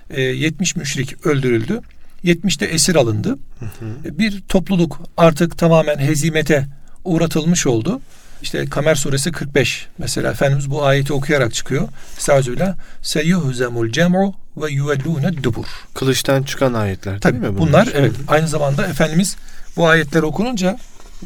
E, 0.10 0.22
70 0.22 0.76
müşrik 0.76 1.26
öldürüldü. 1.26 1.82
70'te 2.24 2.66
esir 2.66 2.96
alındı. 2.96 3.38
Hı 3.60 3.66
hı. 3.66 3.86
E, 4.06 4.18
bir 4.18 4.42
topluluk 4.42 5.02
artık 5.18 5.58
tamamen 5.58 5.98
hezimete 5.98 6.68
uğratılmış 7.08 7.68
oldu. 7.68 8.02
İşte 8.42 8.66
Kamer 8.66 8.96
suresi 8.96 9.32
45 9.32 9.88
mesela 9.98 10.32
Efendimiz 10.32 10.72
bu 10.72 10.86
ayeti 10.86 11.14
okuyarak 11.14 11.54
çıkıyor. 11.54 11.88
Estağfirullah. 12.18 12.76
Seyuhzemul 13.02 13.92
cem'u 13.92 14.36
ve 14.58 14.72
yuvellûne 14.72 15.44
dubur. 15.44 15.66
Kılıçtan 15.94 16.44
çıkan 16.44 16.74
ayetler 16.74 17.20
Tabii, 17.20 17.42
değil 17.42 17.54
mi 17.54 17.60
bunlar? 17.60 17.86
Bunlar 17.86 17.90
evet. 17.96 18.12
Aynı 18.28 18.48
zamanda 18.48 18.88
Efendimiz 18.88 19.38
bu 19.78 19.88
ayetler 19.88 20.22
okununca 20.22 20.78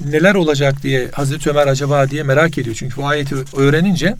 neler 0.05 0.35
olacak 0.35 0.83
diye 0.83 1.09
Hazreti 1.13 1.49
Ömer 1.49 1.67
acaba 1.67 2.09
diye 2.09 2.23
merak 2.23 2.57
ediyor. 2.57 2.75
Çünkü 2.79 2.97
bu 2.97 3.07
ayeti 3.07 3.35
öğrenince 3.55 4.15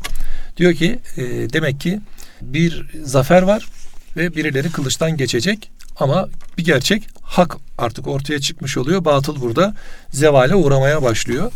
diyor 0.58 0.74
ki 0.74 1.00
e, 1.18 1.24
demek 1.54 1.80
ki 1.82 2.00
bir 2.42 2.86
zafer 3.04 3.42
var 3.42 3.68
ve 4.18 4.36
birileri 4.36 4.72
kılıçtan 4.72 5.18
geçecek 5.18 5.72
ama 6.00 6.30
bir 6.58 6.66
gerçek 6.66 7.08
hak 7.22 7.58
artık 7.78 8.08
ortaya 8.08 8.40
çıkmış 8.40 8.78
oluyor. 8.78 9.06
Batıl 9.06 9.42
burada 9.42 9.74
zevale 10.12 10.56
uğramaya 10.56 11.04
başlıyor. 11.04 11.52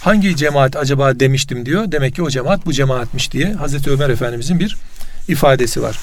Hangi 0.00 0.36
cemaat 0.36 0.76
acaba 0.76 1.20
demiştim 1.20 1.66
diyor. 1.66 1.92
Demek 1.92 2.14
ki 2.14 2.22
o 2.22 2.30
cemaat 2.30 2.66
bu 2.66 2.72
cemaatmiş 2.72 3.32
diye 3.32 3.52
Hazreti 3.52 3.90
Ömer 3.90 4.10
Efendimizin 4.10 4.58
bir 4.58 4.76
ifadesi 5.28 5.82
var. 5.82 5.98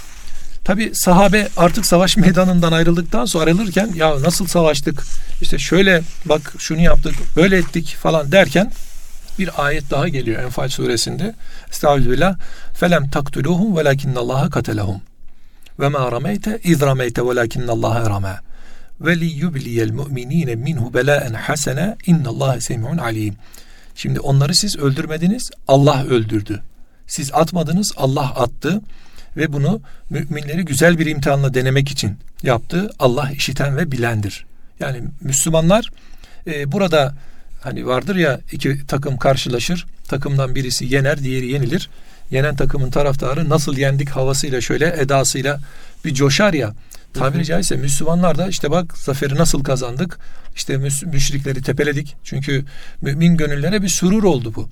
Tabi 0.63 0.95
sahabe 0.95 1.47
artık 1.57 1.85
savaş 1.85 2.17
meydanından 2.23 2.71
ayrıldıktan 2.71 3.25
sonra 3.25 3.45
ayrılırken 3.45 3.91
ya 3.95 4.21
nasıl 4.21 4.47
savaştık 4.47 5.03
işte 5.41 5.59
şöyle 5.59 6.01
bak 6.25 6.53
şunu 6.57 6.81
yaptık 6.81 7.13
böyle 7.35 7.57
ettik 7.57 7.97
falan 8.01 8.31
derken 8.31 8.71
bir 9.39 9.65
ayet 9.65 9.91
daha 9.91 10.07
geliyor 10.07 10.43
Enfal 10.43 10.69
suresinde. 10.69 11.35
Estağfirullah. 11.69 12.35
Felem 12.73 13.09
taktuluhum 13.09 13.77
velakinnallaha 13.77 14.49
katelahum. 14.49 15.01
Ve 15.79 15.89
ma 15.89 16.11
rameyte 16.11 16.59
iz 16.63 16.81
rameyte 16.81 17.21
velakinnallaha 17.25 18.09
rame. 18.09 18.35
Ve 19.01 19.19
li 19.19 19.25
yubliyel 19.25 19.91
mu'minine 19.91 20.55
minhu 20.55 20.93
belaen 20.93 21.33
hasene 21.33 21.95
innallaha 22.05 22.61
semi'un 22.61 22.97
alim. 22.97 23.35
Şimdi 23.95 24.19
onları 24.19 24.55
siz 24.55 24.77
öldürmediniz, 24.77 25.51
Allah 25.67 26.03
öldürdü. 26.03 26.61
Siz 27.07 27.33
atmadınız, 27.33 27.91
Allah 27.97 28.29
attı 28.35 28.81
ve 29.37 29.53
bunu 29.53 29.81
müminleri 30.09 30.65
güzel 30.65 30.99
bir 30.99 31.05
imtihanla 31.05 31.53
denemek 31.53 31.89
için 31.91 32.17
yaptı. 32.43 32.89
Allah 32.99 33.31
işiten 33.31 33.77
ve 33.77 33.91
bilendir. 33.91 34.45
Yani 34.79 35.01
Müslümanlar 35.21 35.89
e, 36.47 36.71
burada 36.71 37.13
hani 37.61 37.87
vardır 37.87 38.15
ya 38.15 38.39
iki 38.51 38.87
takım 38.87 39.17
karşılaşır. 39.17 39.85
Takımdan 40.07 40.55
birisi 40.55 40.85
yener, 40.85 41.23
diğeri 41.23 41.51
yenilir. 41.51 41.89
Yenen 42.31 42.55
takımın 42.55 42.91
taraftarı 42.91 43.49
nasıl 43.49 43.77
yendik 43.77 44.09
havasıyla 44.09 44.61
şöyle 44.61 44.95
edasıyla 45.01 45.59
bir 46.05 46.13
coşar 46.13 46.53
ya. 46.53 46.73
Tabiri 47.13 47.45
caizse 47.45 47.75
Müslümanlar 47.75 48.37
da 48.37 48.47
işte 48.47 48.71
bak 48.71 48.97
zaferi 48.97 49.35
nasıl 49.35 49.63
kazandık. 49.63 50.17
İşte 50.55 50.77
müşrikleri 51.05 51.61
tepeledik. 51.61 52.15
Çünkü 52.23 52.65
mümin 53.01 53.37
gönüllere 53.37 53.81
bir 53.81 53.89
surur 53.89 54.23
oldu 54.23 54.53
bu. 54.55 54.69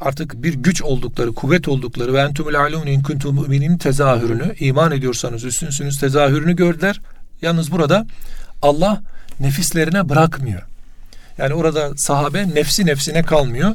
Artık 0.00 0.42
bir 0.42 0.54
güç 0.54 0.82
oldukları, 0.82 1.34
kuvvet 1.34 1.68
oldukları 1.68 2.14
ve 2.14 2.20
entumul 2.20 2.54
alun 2.54 2.86
in 2.86 3.02
kuntum 3.02 3.42
müminin 3.42 3.78
tezahürünü 3.78 4.54
iman 4.58 4.92
ediyorsanız 4.92 5.44
üstünsünüz 5.44 5.98
tezahürünü 6.00 6.56
gördüler. 6.56 7.00
Yalnız 7.42 7.72
burada 7.72 8.06
Allah 8.62 9.02
nefislerine 9.40 10.08
bırakmıyor. 10.08 10.62
Yani 11.38 11.54
orada 11.54 11.92
sahabe 11.96 12.54
nefsi 12.54 12.86
nefsine 12.86 13.22
kalmıyor. 13.22 13.74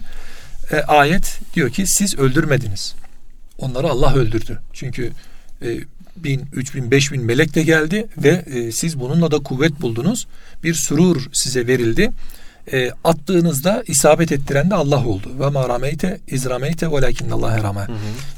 e, 0.71 0.81
ayet 0.81 1.39
diyor 1.55 1.69
ki 1.69 1.87
siz 1.87 2.15
öldürmediniz. 2.15 2.95
Onları 3.57 3.89
Allah 3.89 4.13
öldürdü. 4.15 4.59
Çünkü 4.73 5.11
e, 5.61 5.77
bin, 6.15 6.45
üç 6.53 6.75
bin, 6.75 6.91
beş 6.91 7.11
bin 7.11 7.23
melek 7.25 7.55
de 7.55 7.63
geldi 7.63 8.07
ve 8.17 8.29
e, 8.29 8.71
siz 8.71 8.99
bununla 8.99 9.31
da 9.31 9.39
kuvvet 9.39 9.81
buldunuz. 9.81 10.27
Bir 10.63 10.73
surur 10.73 11.29
size 11.33 11.67
verildi. 11.67 12.11
E, 12.73 12.91
attığınızda 13.03 13.83
isabet 13.87 14.31
ettiren 14.31 14.69
de 14.69 14.75
Allah 14.75 15.05
oldu. 15.05 15.31
Ve 15.39 15.49
ma 15.49 15.69
rameyte 15.69 16.19
iz 16.27 16.45
rameyte 16.45 16.91
velakin 16.91 17.29
Allah 17.29 17.63
rame. 17.63 17.87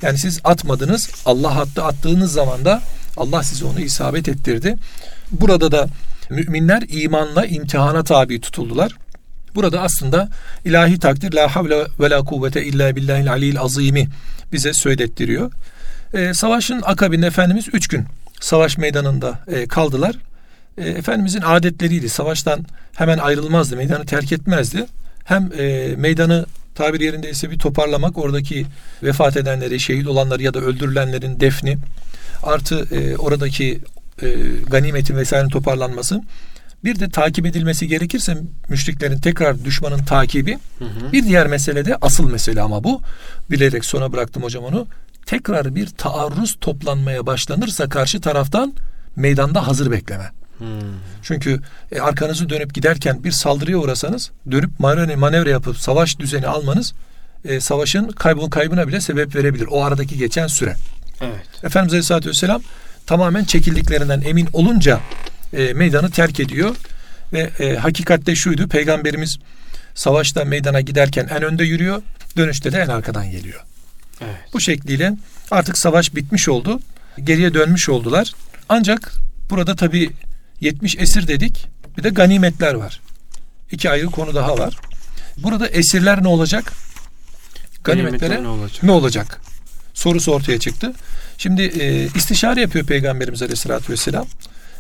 Yani 0.02 0.18
siz 0.18 0.40
atmadınız. 0.44 1.10
Allah 1.26 1.60
attı. 1.60 1.84
Attığınız 1.84 2.34
zaman 2.34 2.66
da 2.66 2.82
Allah 3.18 3.44
size 3.44 3.66
onu 3.66 3.80
isabet 3.80 4.30
ettirdi. 4.30 4.76
Burada 5.32 5.72
da 5.72 5.88
müminler 6.30 6.84
imanla 6.90 7.46
imtihana 7.46 8.04
tabi 8.04 8.42
tutuldular. 8.42 8.96
Burada 9.56 9.82
aslında 9.82 10.30
ilahi 10.66 11.00
takdir 11.00 11.34
la 11.34 11.56
havle 11.56 11.86
ve 12.00 12.10
la 12.10 12.24
kuvvete 12.24 12.66
illa 12.66 12.96
billahil 12.96 13.32
aliyil 13.32 13.60
azimi 13.60 14.08
bize 14.54 14.74
söylettiriyor. 14.74 15.52
E, 16.14 16.34
savaşın 16.34 16.82
akabinde 16.86 17.28
Efendimiz 17.28 17.66
üç 17.74 17.88
gün 17.88 18.06
savaş 18.40 18.78
meydanında 18.78 19.40
e, 19.48 19.68
kaldılar. 19.68 20.16
E, 20.78 20.90
Efendimizin 20.90 21.42
adetleriydi. 21.42 22.10
Savaştan 22.10 22.66
hemen 22.96 23.18
ayrılmazdı. 23.18 23.76
Meydanı 23.76 24.06
terk 24.06 24.32
etmezdi. 24.32 24.86
Hem 25.24 25.52
e, 25.58 25.96
meydanı 25.96 26.46
tabir 26.76 27.00
yerindeyse 27.00 27.52
bir 27.52 27.60
toparlamak 27.60 28.18
oradaki 28.18 28.66
vefat 29.04 29.38
edenleri, 29.38 29.80
şehit 29.80 30.08
olanları 30.08 30.44
ya 30.44 30.54
da 30.54 30.60
öldürülenlerin 30.60 31.40
defni 31.40 31.78
artı 32.44 32.96
e, 32.96 33.18
oradaki 33.18 33.80
e, 34.22 34.28
ganimetin 34.70 35.18
vesairenin 35.18 35.50
toparlanması 35.50 36.22
bir 36.86 37.00
de 37.00 37.10
takip 37.10 37.46
edilmesi 37.46 37.88
gerekirse 37.88 38.38
müşriklerin 38.70 39.20
tekrar 39.20 39.66
düşmanın 39.66 40.04
takibi 40.04 40.58
hı 40.80 40.86
hı. 40.86 41.12
bir 41.12 41.24
diğer 41.24 41.48
mesele 41.48 41.86
de 41.86 41.98
asıl 42.02 42.32
mesele 42.32 42.62
ama 42.62 42.84
bu 42.84 43.02
bilerek 43.52 43.86
sona 43.86 44.12
bıraktım 44.12 44.44
hocam 44.44 44.64
onu 44.64 44.88
tekrar 45.26 45.76
bir 45.76 45.88
taarruz 45.88 46.58
toplanmaya 46.62 47.26
başlanırsa 47.26 47.90
karşı 47.90 48.22
taraftan 48.22 48.74
meydanda 49.16 49.68
hazır 49.68 49.92
bekleme. 49.92 50.32
Hmm. 50.58 50.68
Çünkü 51.24 51.62
e, 51.92 52.00
arkanızı 52.00 52.50
dönüp 52.50 52.74
giderken 52.74 53.24
bir 53.24 53.32
saldırıya 53.32 53.78
uğrasanız 53.78 54.32
dönüp 54.52 54.80
manevra, 54.80 55.18
manevra 55.18 55.50
yapıp 55.50 55.78
savaş 55.78 56.20
düzeni 56.20 56.48
almanız 56.48 56.94
e, 57.46 57.60
savaşın 57.60 58.08
kaybın 58.08 58.50
kaybına 58.50 58.88
bile 58.88 59.02
sebep 59.02 59.36
verebilir. 59.36 59.68
O 59.72 59.84
aradaki 59.84 60.18
geçen 60.18 60.48
süre. 60.48 60.76
Evet. 61.22 61.64
Efendimiz 61.64 61.94
Aleyhisselatü 61.94 62.30
Vesselam 62.30 62.62
tamamen 63.06 63.44
çekildiklerinden 63.44 64.22
emin 64.26 64.48
olunca 64.54 65.00
e, 65.56 65.74
meydanı 65.74 66.12
terk 66.12 66.40
ediyor. 66.40 66.76
Ve 67.34 67.50
e, 67.60 67.76
hakikatte 67.76 68.36
şuydu 68.36 68.68
peygamberimiz 68.68 69.40
savaşta 69.96 70.46
meydana 70.46 70.82
giderken 70.82 71.28
en 71.28 71.44
önde 71.44 71.64
yürüyor. 71.64 72.02
Dönüşte 72.38 72.72
de 72.72 72.80
en 72.80 72.88
arkadan 72.88 73.32
geliyor. 73.32 73.64
Evet. 74.22 74.36
Bu 74.54 74.60
şekliyle 74.60 75.14
artık 75.52 75.78
savaş 75.78 76.16
bitmiş 76.16 76.50
oldu. 76.50 76.80
Geriye 77.24 77.54
dönmüş 77.54 77.90
oldular. 77.90 78.32
Ancak 78.70 79.12
burada 79.50 79.76
tabi 79.76 80.12
70 80.62 80.96
esir 80.98 81.28
dedik. 81.28 81.68
Bir 81.98 82.04
de 82.04 82.10
ganimetler 82.10 82.74
var. 82.74 83.02
İki 83.72 83.90
ayrı 83.90 84.06
konu 84.06 84.36
daha 84.36 84.58
var. 84.58 84.78
Burada 85.38 85.68
esirler 85.68 86.24
ne 86.24 86.28
olacak? 86.28 86.74
Ganimetlere 87.84 88.44
ne 88.44 88.48
olacak? 88.48 88.84
ne 88.84 88.92
olacak? 88.92 89.42
Sorusu 89.94 90.32
ortaya 90.32 90.60
çıktı. 90.60 90.94
Şimdi 91.38 91.62
e, 91.62 92.06
istişare 92.16 92.62
yapıyor 92.62 92.86
Peygamberimiz 92.86 93.42
Aleyhisselatü 93.42 93.94
Vesselam. 93.94 94.28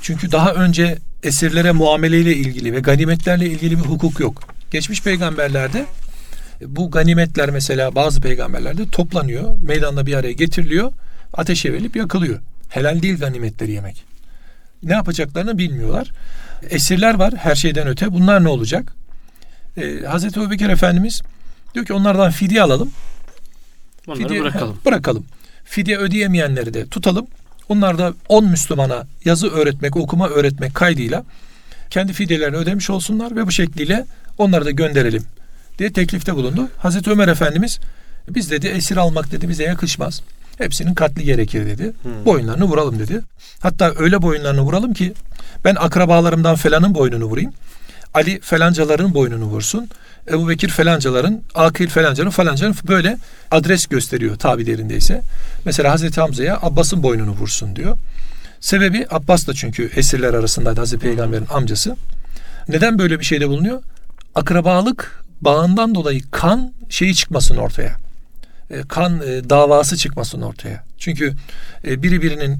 Çünkü 0.06 0.32
daha 0.32 0.54
önce 0.54 0.98
esirlere 1.24 1.72
muameleyle 1.72 2.36
ilgili 2.36 2.74
ve 2.74 2.80
ganimetlerle 2.80 3.46
ilgili 3.46 3.78
bir 3.78 3.84
hukuk 3.84 4.20
yok. 4.20 4.44
Geçmiş 4.72 5.02
peygamberlerde 5.02 5.86
bu 6.66 6.92
ganimetler 6.92 7.50
mesela 7.50 7.96
bazı 7.96 8.22
peygamberlerde 8.22 8.90
toplanıyor, 8.90 9.58
meydanda 9.62 10.06
bir 10.06 10.14
araya 10.14 10.32
getiriliyor, 10.32 10.92
ateşe 11.34 11.74
verilip 11.74 11.96
yakılıyor. 11.96 12.40
Helal 12.70 13.02
değil 13.02 13.20
ganimetleri 13.20 13.72
yemek. 13.72 14.04
Ne 14.84 14.94
yapacaklarını 14.94 15.58
bilmiyorlar. 15.58 16.12
Esirler 16.70 17.14
var 17.14 17.34
her 17.38 17.56
şeyden 17.56 17.88
öte. 17.88 18.14
Bunlar 18.14 18.44
ne 18.44 18.48
olacak? 18.48 18.94
Ee, 19.78 20.06
Hazreti 20.08 20.40
Ebubekir 20.40 20.70
Efendimiz 20.70 21.22
diyor 21.74 21.86
ki 21.86 21.94
onlardan 21.94 22.32
fidye 22.32 22.62
alalım. 22.62 22.92
Onları 24.08 24.28
fidye, 24.28 24.42
bırakalım. 24.42 24.78
bırakalım. 24.86 25.26
Fidye 25.64 25.98
ödeyemeyenleri 25.98 26.74
de 26.74 26.88
tutalım. 26.88 27.28
Onlar 27.70 27.98
da 27.98 28.14
10 28.30 28.46
Müslümana 28.46 29.08
yazı 29.26 29.50
öğretmek, 29.50 29.96
okuma 29.96 30.30
öğretmek 30.30 30.76
kaydıyla 30.76 31.24
kendi 31.90 32.14
fidyelerini 32.14 32.56
ödemiş 32.56 32.90
olsunlar 32.90 33.36
ve 33.36 33.48
bu 33.48 33.52
şekliyle 33.52 34.06
onları 34.38 34.66
da 34.66 34.72
gönderelim 34.72 35.24
diye 35.80 35.94
teklifte 35.94 36.36
bulundu. 36.36 36.70
Hazreti 36.78 37.12
Ömer 37.12 37.28
Efendimiz 37.28 37.80
biz 38.30 38.52
dedi 38.52 38.68
esir 38.68 38.98
almak 38.98 39.32
dedi 39.32 39.50
bize 39.50 39.64
yakışmaz. 39.64 40.22
Hepsinin 40.58 40.94
katli 40.94 41.24
gerekir 41.24 41.66
dedi. 41.66 41.94
Hmm. 42.02 42.26
Boyunlarını 42.26 42.64
vuralım 42.64 43.00
dedi. 43.00 43.22
Hatta 43.60 43.94
öyle 43.98 44.22
boyunlarını 44.22 44.62
vuralım 44.62 44.94
ki 44.94 45.14
ben 45.66 45.76
akrabalarımdan 45.76 46.56
falanın 46.56 46.96
boynunu 46.96 47.26
vurayım. 47.26 47.54
Ali 48.14 48.40
falancaların 48.40 49.14
boynunu 49.14 49.46
vursun. 49.46 49.90
Ebu 50.30 50.50
Bekir 50.50 50.70
falancaların, 50.70 51.42
Akil 51.56 51.90
falancanın 51.90 52.30
falancanın 52.30 52.76
böyle 52.88 53.18
adres 53.52 53.86
gösteriyor 53.86 54.36
tabilerindeyse. 54.36 55.22
Mesela 55.66 55.92
Hazreti 55.92 56.22
Hamza'ya 56.22 56.60
Abbas'ın 56.62 57.04
boynunu 57.04 57.32
vursun 57.32 57.76
diyor. 57.76 57.98
Sebebi 58.60 59.06
Abbas 59.10 59.48
da 59.48 59.54
çünkü 59.54 59.92
esirler 59.96 60.34
arasındaydı 60.34 60.80
Hazreti 60.80 61.04
Peygamber'in 61.04 61.48
amcası. 61.50 61.96
Neden 62.70 63.00
böyle 63.00 63.20
bir 63.20 63.26
şeyde 63.26 63.50
bulunuyor? 63.50 63.82
Akrabalık 64.36 65.24
bağından 65.42 65.96
dolayı 65.96 66.22
kan 66.32 66.74
şeyi 66.90 67.16
çıkmasın 67.16 67.58
ortaya. 67.58 67.98
E, 68.70 68.82
kan 68.82 69.22
e, 69.22 69.50
davası 69.50 69.98
çıkmasın 69.98 70.42
ortaya. 70.42 70.84
Çünkü 70.98 71.34
e, 71.88 72.04
biri 72.04 72.22
birinin 72.22 72.60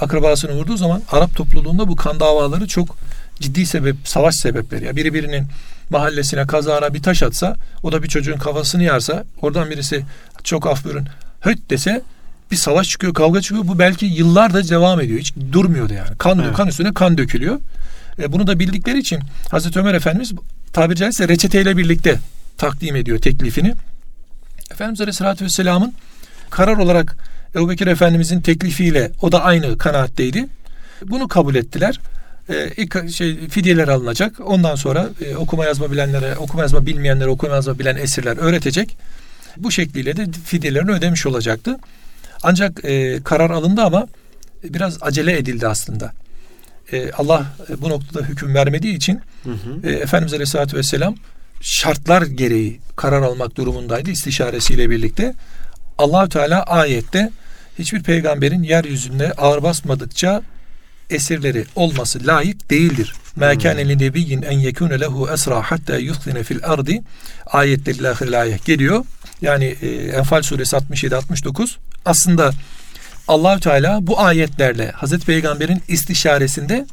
akrabasını 0.00 0.52
vurduğu 0.52 0.76
zaman 0.76 1.02
Arap 1.12 1.36
topluluğunda 1.36 1.88
bu 1.88 1.96
kan 1.96 2.20
davaları 2.20 2.66
çok 2.66 2.96
ciddi 3.40 3.66
sebep, 3.66 3.96
savaş 4.04 4.34
sebepleri. 4.34 4.84
Ya 4.84 4.96
biri 4.96 5.14
birinin 5.14 5.46
mahallesine 5.90 6.46
kazara 6.46 6.94
bir 6.94 7.02
taş 7.02 7.22
atsa, 7.22 7.56
o 7.82 7.92
da 7.92 8.02
bir 8.02 8.08
çocuğun 8.08 8.36
kafasını 8.36 8.82
yarsa, 8.82 9.24
oradan 9.42 9.70
birisi 9.70 10.04
çok 10.44 10.66
af 10.66 10.84
buyurun, 10.84 11.06
höt 11.40 11.58
dese 11.70 12.02
bir 12.50 12.56
savaş 12.56 12.88
çıkıyor, 12.88 13.14
kavga 13.14 13.40
çıkıyor. 13.40 13.68
Bu 13.68 13.78
belki 13.78 14.06
yıllarda 14.06 14.68
devam 14.68 15.00
ediyor. 15.00 15.20
Hiç 15.20 15.34
durmuyordu 15.52 15.92
yani. 15.92 16.16
Kan, 16.18 16.38
evet. 16.38 16.56
kan 16.56 16.68
üstüne 16.68 16.94
kan 16.94 17.18
dökülüyor. 17.18 17.60
E, 18.18 18.32
bunu 18.32 18.46
da 18.46 18.58
bildikleri 18.58 18.98
için 18.98 19.20
Hazreti 19.50 19.78
Ömer 19.78 19.94
Efendimiz 19.94 20.32
tabiri 20.72 20.98
caizse 20.98 21.28
reçeteyle 21.28 21.76
birlikte 21.76 22.18
takdim 22.58 22.96
ediyor 22.96 23.18
teklifini. 23.18 23.74
Efendimiz 24.70 25.00
Aleyhisselatü 25.00 25.44
Vesselam'ın 25.44 25.94
karar 26.50 26.76
olarak 26.76 27.16
Ebu 27.54 27.70
Bekir 27.70 27.86
Efendimizin 27.86 28.40
teklifiyle 28.40 29.12
o 29.22 29.32
da 29.32 29.44
aynı 29.44 29.78
kanaatteydi. 29.78 30.46
Bunu 31.06 31.28
kabul 31.28 31.54
ettiler. 31.54 32.00
İlk 32.76 33.10
şey 33.10 33.48
fidyeler 33.48 33.88
alınacak. 33.88 34.40
Ondan 34.44 34.74
sonra 34.74 35.08
e, 35.26 35.36
okuma 35.36 35.64
yazma 35.64 35.92
bilenlere, 35.92 36.36
okuma 36.36 36.62
yazma 36.62 36.86
bilmeyenlere 36.86 37.28
okuma 37.28 37.54
yazma 37.54 37.78
bilen 37.78 37.96
esirler 37.96 38.36
öğretecek. 38.36 38.96
Bu 39.56 39.70
şekliyle 39.70 40.16
de 40.16 40.26
fidyelerini 40.44 40.90
ödemiş 40.90 41.26
olacaktı. 41.26 41.76
Ancak 42.42 42.84
e, 42.84 43.22
karar 43.24 43.50
alındı 43.50 43.82
ama 43.82 44.06
biraz 44.64 44.98
acele 45.00 45.38
edildi 45.38 45.68
aslında. 45.68 46.12
E, 46.92 47.12
Allah 47.12 47.46
e, 47.70 47.82
bu 47.82 47.88
noktada 47.88 48.24
hüküm 48.24 48.54
vermediği 48.54 48.96
için 48.96 49.20
hı 49.44 49.50
hı. 49.50 49.88
E, 49.88 49.92
Efendimiz 49.92 50.32
Aleyhisselatü 50.32 50.76
Vesselam 50.76 51.14
şartlar 51.60 52.22
gereği 52.22 52.80
karar 52.96 53.22
almak 53.22 53.56
durumundaydı 53.56 54.10
istişaresiyle 54.10 54.90
birlikte. 54.90 55.34
allah 55.98 56.28
Teala 56.28 56.62
ayette 56.62 57.30
hiçbir 57.78 58.02
peygamberin 58.02 58.62
yeryüzünde 58.62 59.32
ağır 59.32 59.62
basmadıkça 59.62 60.42
esirleri 61.10 61.64
olması 61.76 62.26
layık 62.26 62.70
değildir. 62.70 63.14
Mâ 63.36 63.52
hmm. 63.52 63.58
kâne 63.58 63.88
li 63.88 63.98
nebiyyin 63.98 64.42
en 64.42 64.58
yekûne 64.58 65.00
lehu 65.00 65.28
esra 65.30 65.62
hatta 65.62 65.96
yuhzine 65.96 66.42
fil 66.42 66.58
ardi 66.62 67.02
ayetleri 67.46 68.02
lahirlâye 68.02 68.58
geliyor. 68.64 69.04
Yani 69.42 69.64
e, 69.64 69.88
Enfal 69.88 70.42
suresi 70.42 70.76
67-69 70.76 71.76
aslında 72.04 72.52
Allahü 73.28 73.60
Teala 73.60 74.06
bu 74.06 74.20
ayetlerle 74.20 74.90
Hazreti 74.90 75.26
Peygamber'in 75.26 75.82
istişaresinde 75.88 76.86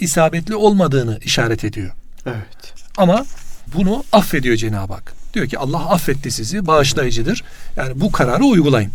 isabetli 0.00 0.54
olmadığını 0.54 1.18
işaret 1.24 1.64
ediyor. 1.64 1.90
Evet. 2.26 2.74
Ama 2.96 3.26
bunu 3.74 4.04
affediyor 4.12 4.56
Cenab-ı 4.56 4.92
Hak. 4.92 5.12
Diyor 5.34 5.46
ki 5.46 5.58
Allah 5.58 5.90
affetti 5.90 6.30
sizi, 6.30 6.66
bağışlayıcıdır. 6.66 7.44
Yani 7.76 8.00
bu 8.00 8.12
kararı 8.12 8.44
uygulayın. 8.44 8.90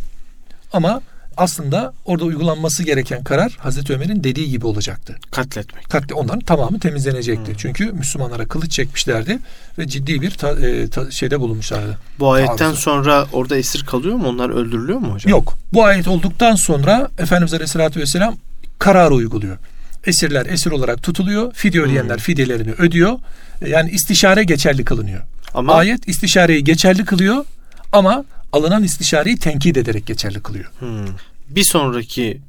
Ama 0.74 1.02
aslında 1.40 1.94
orada 2.06 2.26
uygulanması 2.26 2.84
gereken 2.84 3.24
karar 3.24 3.58
Hazreti 3.60 3.94
Ömer'in 3.94 4.24
dediği 4.24 4.50
gibi 4.50 4.68
olacaktı. 4.68 5.16
Katletmek. 5.32 5.90
Katle 5.90 6.16
onların 6.16 6.40
tamamı 6.40 6.80
temizlenecekti. 6.80 7.52
Hmm. 7.52 7.58
Çünkü 7.58 7.92
Müslümanlara 7.92 8.46
kılıç 8.46 8.72
çekmişlerdi 8.72 9.40
ve 9.78 9.88
ciddi 9.88 10.22
bir 10.22 10.32
ta, 10.32 10.52
e, 10.52 10.88
ta, 10.90 11.12
şeyde 11.12 11.40
bulunmuşlardı. 11.40 11.98
Bu 12.20 12.32
ayetten 12.32 12.56
Taarruzu. 12.56 12.82
sonra 12.82 13.26
orada 13.34 13.58
esir 13.58 13.86
kalıyor 13.86 14.16
mu? 14.16 14.28
Onlar 14.28 14.50
öldürülüyor 14.50 15.00
mu 15.00 15.14
hocam? 15.14 15.32
Yok. 15.32 15.58
Bu 15.74 15.84
ayet 15.86 16.08
olduktan 16.08 16.56
sonra 16.56 17.10
Efendimiz 17.20 17.54
Aleyhisselatü 17.54 18.00
Vesselam 18.00 18.36
karar 18.80 19.12
uyguluyor. 19.12 19.58
Esirler 20.06 20.46
esir 20.46 20.72
olarak 20.72 21.04
tutuluyor. 21.04 21.54
Fidye 21.54 21.82
ödeyenler 21.82 22.16
hmm. 22.16 22.24
fidyelerini 22.24 22.72
ödüyor. 22.72 23.20
Yani 23.68 23.90
istişare 23.90 24.44
geçerli 24.44 24.86
kılınıyor. 24.86 25.22
Ama 25.54 25.74
ayet 25.74 26.08
istişareyi 26.08 26.64
geçerli 26.64 27.06
kılıyor 27.06 27.46
Ama 27.92 28.26
alınan 28.52 28.84
istişareyi 28.84 29.38
tenkit 29.38 29.78
ederek 29.78 30.06
geçerli 30.06 30.42
kılıyor. 30.42 30.72
Hmm. 30.80 31.06
Bir 31.50 31.64
sonraki 31.64 32.42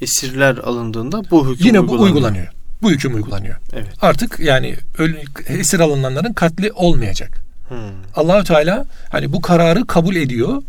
esirler 0.00 0.56
alındığında 0.56 1.30
bu 1.30 1.50
hüküm 1.50 1.66
Yine 1.66 1.88
bu 1.88 2.00
uygulanıyor. 2.00 2.46
Bu 2.82 2.90
hüküm 2.90 3.14
uygulanıyor. 3.14 3.56
Evet. 3.72 3.88
Artık 4.00 4.40
yani 4.40 4.76
esir 5.48 5.80
alınanların 5.80 6.32
katli 6.32 6.72
olmayacak. 6.72 7.42
Hmm. 7.68 7.76
Allahü 8.16 8.44
Teala 8.44 8.86
hani 9.10 9.32
bu 9.32 9.40
kararı 9.40 9.86
kabul 9.86 10.16
ediyor. 10.16 10.62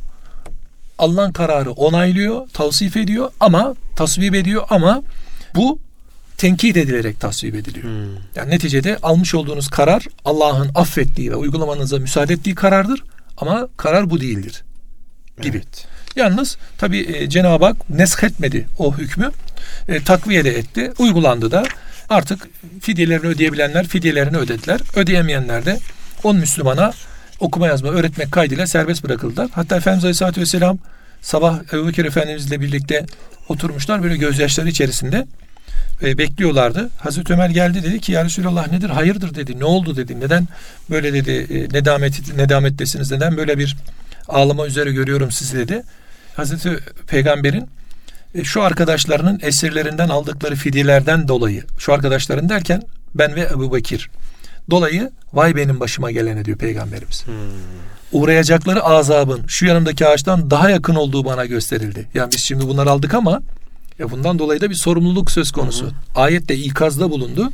Allah'ın 0.98 1.32
kararı 1.32 1.72
onaylıyor, 1.72 2.48
tavsif 2.48 2.98
ediyor 2.98 3.32
ama 3.40 3.76
tasvip 3.96 4.36
ediyor 4.36 4.64
ama 4.70 5.04
bu 5.56 5.80
tenkit 6.38 6.78
edilerek 6.78 7.20
tasvip 7.20 7.56
ediliyor. 7.56 7.86
Hmm. 7.86 8.16
Yani 8.36 8.50
neticede 8.50 8.98
almış 9.04 9.36
olduğunuz 9.36 9.68
karar 9.68 10.06
Allah'ın 10.26 10.72
affettiği 10.76 11.32
ve 11.32 11.36
uygulamanıza 11.36 12.00
müsaade 12.00 12.34
ettiği 12.34 12.56
karardır 12.56 13.04
ama 13.38 13.68
karar 13.78 14.10
bu 14.10 14.22
değildir 14.22 14.64
gibi. 15.42 15.58
Evet. 15.58 15.88
Yalnız 16.18 16.58
tabi 16.78 17.00
e, 17.00 17.30
Cenab-ı 17.30 17.66
Hak 17.66 17.90
nesk 17.90 18.24
etmedi 18.24 18.68
o 18.78 18.98
hükmü. 18.98 19.32
E, 19.88 20.04
takviye 20.04 20.46
de 20.46 20.58
etti. 20.58 20.94
Uygulandı 21.00 21.52
da 21.52 21.64
artık 22.10 22.48
fidyelerini 22.82 23.28
ödeyebilenler 23.28 23.88
fidyelerini 23.88 24.38
ödediler. 24.38 24.80
Ödeyemeyenler 24.96 25.66
de 25.66 25.80
on 26.24 26.36
Müslümana 26.36 26.94
okuma 27.40 27.68
yazma 27.68 27.90
öğretmek 27.90 28.32
kaydıyla 28.32 28.68
serbest 28.68 29.04
bırakıldılar. 29.04 29.50
Hatta 29.54 29.76
Efendimiz 29.76 30.04
Aleyhisselatü 30.04 30.42
Vesselam 30.42 30.78
sabah 31.22 31.60
Ebu 31.74 31.88
Bekir 31.88 32.06
Efendimizle 32.06 32.62
birlikte 32.62 33.06
oturmuşlar 33.50 34.04
böyle 34.04 34.18
gözyaşları 34.18 34.70
içerisinde 34.70 35.28
e, 36.04 36.18
bekliyorlardı. 36.18 36.90
Hazreti 36.98 37.34
Ömer 37.34 37.50
geldi 37.50 37.84
dedi 37.84 38.00
ki 38.00 38.12
ya 38.12 38.26
Resulallah 38.26 38.72
nedir 38.72 38.90
hayırdır 38.90 39.36
dedi. 39.36 39.60
Ne 39.60 39.66
oldu 39.66 39.96
dedi. 39.96 40.20
Neden 40.20 40.48
böyle 40.90 41.14
dedi 41.14 41.32
e, 41.32 41.78
nedamet, 41.78 42.36
nedamettesiniz 42.36 43.12
neden 43.12 43.38
böyle 43.38 43.58
bir 43.58 43.78
ağlama 44.28 44.68
üzere 44.68 44.92
görüyorum 44.92 45.32
sizi 45.32 45.58
dedi. 45.58 45.84
Hazreti 46.38 46.80
Peygamber'in 47.08 47.68
e, 48.36 48.44
şu 48.44 48.62
arkadaşlarının 48.64 49.40
esirlerinden 49.44 50.10
aldıkları 50.10 50.56
fidyelerden 50.56 51.28
dolayı 51.28 51.64
şu 51.78 51.94
arkadaşların 51.94 52.50
derken 52.50 52.82
ben 53.16 53.36
ve 53.36 53.42
Ebu 53.42 53.76
Bekir 53.76 54.10
dolayı 54.70 55.12
vay 55.34 55.56
benim 55.56 55.80
başıma 55.80 56.12
gelene 56.12 56.46
diyor 56.46 56.58
Peygamberimiz. 56.58 57.26
Hmm. 57.26 57.34
Uğrayacakları 58.12 58.84
azabın 58.84 59.42
şu 59.48 59.66
yanımdaki 59.66 60.08
ağaçtan 60.08 60.52
daha 60.52 60.70
yakın 60.70 60.96
olduğu 60.96 61.26
bana 61.26 61.46
gösterildi. 61.46 62.08
Yani 62.14 62.32
biz 62.32 62.44
şimdi 62.44 62.68
bunları 62.68 62.90
aldık 62.90 63.14
ama 63.14 63.42
e 64.00 64.12
bundan 64.12 64.40
dolayı 64.40 64.62
da 64.62 64.70
bir 64.70 64.76
sorumluluk 64.76 65.32
söz 65.32 65.52
konusu. 65.52 65.86
Hı 65.86 65.90
hı. 65.90 65.94
Ayette 66.16 66.56
ikazda 66.56 67.12
bulundu. 67.12 67.52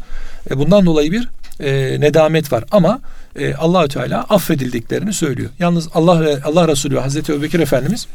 E 0.49 0.57
bundan 0.57 0.85
dolayı 0.85 1.11
bir 1.11 1.29
e, 1.59 2.01
nedamet 2.01 2.51
var 2.51 2.63
ama 2.71 2.99
e, 3.35 3.53
Allahü 3.53 3.87
Teala 3.87 4.23
affedildiklerini 4.23 5.13
söylüyor. 5.13 5.49
Yalnız 5.59 5.89
Allah 5.93 6.21
ve 6.21 6.43
Allah 6.43 6.67
Resulü 6.67 6.99
Hazreti 6.99 7.31
Ebubekir 7.31 7.59
Efendimiz 7.59 8.07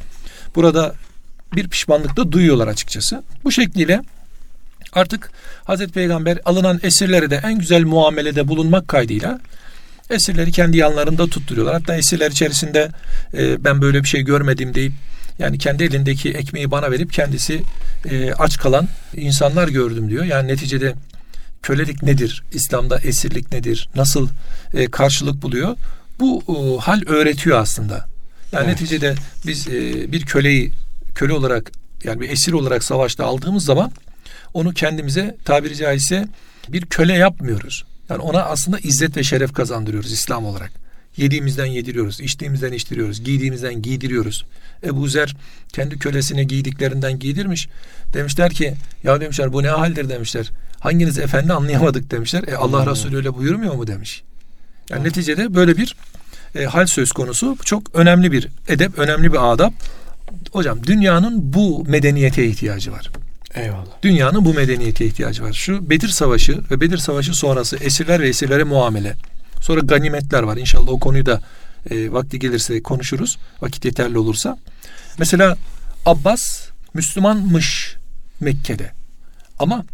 burada 0.59 0.95
bir 1.57 1.69
pişmanlık 1.69 2.17
da 2.17 2.33
duyuyorlar 2.33 2.69
açıkçası. 2.69 3.23
Bu 3.45 3.53
şekliyle 3.53 4.03
artık 4.93 5.31
Hazreti 5.65 5.93
Peygamber 5.93 6.39
alınan 6.45 6.81
esirlere 6.83 7.31
de 7.31 7.41
en 7.45 7.59
güzel 7.59 7.85
muamelede 7.85 8.49
bulunmak 8.49 8.89
kaydıyla 8.89 9.41
esirleri 10.11 10.53
kendi 10.53 10.77
yanlarında 10.77 11.27
tutturuyorlar. 11.27 11.75
Hatta 11.75 11.97
esirler 11.97 12.31
içerisinde 12.31 12.89
e, 13.35 13.65
ben 13.65 13.83
böyle 13.83 14.03
bir 14.03 14.09
şey 14.09 14.23
görmedim 14.23 14.75
deyip 14.75 14.93
yani 15.39 15.59
kendi 15.59 15.85
elindeki 15.85 16.31
ekmeği 16.31 16.71
bana 16.71 16.91
verip 16.91 17.13
kendisi 17.13 17.63
e, 18.11 18.33
aç 18.33 18.59
kalan 18.59 18.89
insanlar 19.17 19.69
gördüm 19.69 20.11
diyor. 20.11 20.25
Yani 20.25 20.49
neticede 20.49 20.95
kölelik 21.63 22.03
nedir? 22.03 22.43
İslam'da 22.53 22.99
esirlik 22.99 23.53
nedir? 23.53 23.89
Nasıl 23.95 24.29
e, 24.75 24.91
karşılık 24.91 25.43
buluyor? 25.43 25.77
Bu 26.21 26.43
e, 26.49 26.83
hal 26.83 27.03
öğretiyor 27.07 27.59
aslında. 27.59 28.18
Yani 28.53 28.65
Evet. 28.65 28.81
neticede 28.81 29.15
biz 29.47 29.69
e, 29.69 30.13
bir 30.13 30.27
köleyi 30.27 30.73
köle 31.15 31.33
olarak 31.33 31.73
yani 32.05 32.21
bir 32.21 32.31
esir 32.31 32.53
olarak 32.53 32.85
savaşta 32.85 33.25
aldığımız 33.25 33.65
zaman 33.65 33.93
onu 34.55 34.73
kendimize 34.75 35.37
tabiri 35.45 35.77
caizse 35.77 36.29
bir 36.69 36.87
köle 36.87 37.13
yapmıyoruz. 37.13 37.85
Yani 38.11 38.23
ona 38.23 38.43
aslında 38.43 38.79
izzet 38.79 39.17
ve 39.17 39.23
şeref 39.23 39.53
kazandırıyoruz 39.53 40.13
İslam 40.13 40.45
olarak. 40.47 40.71
Yediğimizden 41.17 41.67
yediriyoruz, 41.67 42.21
içtiğimizden 42.21 42.73
içtiriyoruz, 42.73 43.25
giydiğimizden 43.25 43.83
giydiriyoruz. 43.83 44.45
Ebu 44.85 45.09
Zer 45.09 45.37
kendi 45.73 45.99
kölesine 45.99 46.45
giydiklerinden 46.45 47.19
giydirmiş. 47.19 47.69
Demişler 48.15 48.51
ki 48.51 48.75
ya 49.05 49.21
demişler 49.21 49.53
bu 49.53 49.63
ne 49.63 49.69
haldir 49.69 50.09
demişler. 50.09 50.51
Hanginiz 50.81 51.19
efendi 51.19 51.53
anlayamadık 51.53 52.11
demişler. 52.11 52.45
E 52.49 52.57
Allah. 52.57 52.91
Resulü 52.91 53.17
öyle 53.17 53.35
buyurmuyor 53.35 53.75
mu 53.75 53.87
demiş. 53.87 54.23
Yani 54.91 55.05
neticede 55.05 55.55
böyle 55.55 55.77
bir 55.77 55.97
e, 56.59 56.65
hal 56.65 56.87
söz 56.87 57.13
konusu. 57.13 57.57
Çok 57.65 57.95
önemli 57.95 58.33
bir 58.33 58.49
edep, 58.69 58.99
önemli 58.99 59.33
bir 59.33 59.53
adab. 59.53 59.73
Hocam 60.53 60.87
dünyanın 60.87 61.53
bu 61.53 61.85
medeniyete 61.85 62.45
ihtiyacı 62.47 62.93
var. 62.93 63.11
Eyvallah. 63.55 64.03
Dünyanın 64.03 64.45
bu 64.45 64.55
medeniyete 64.55 65.07
ihtiyacı 65.07 65.43
var. 65.43 65.53
Şu 65.53 65.91
Bedir 65.91 66.09
Savaşı 66.09 66.61
ve 66.71 66.81
Bedir 66.81 66.99
Savaşı 66.99 67.35
sonrası 67.35 67.77
esirler 67.77 68.21
ve 68.21 68.29
esirlere 68.29 68.65
muamele. 68.65 69.15
Sonra 69.61 69.81
ganimetler 69.81 70.43
var. 70.43 70.57
İnşallah 70.57 70.89
o 70.89 70.99
konuyu 70.99 71.27
da 71.27 71.41
e, 71.91 72.13
vakti 72.13 72.39
gelirse 72.39 72.83
konuşuruz. 72.83 73.39
Vakit 73.61 73.85
yeterli 73.85 74.19
olursa. 74.19 74.59
Mesela 75.19 75.57
Abbas 76.07 76.69
Müslümanmış 76.95 77.97
Mekke'de. 78.41 78.93
Ama 79.59 79.85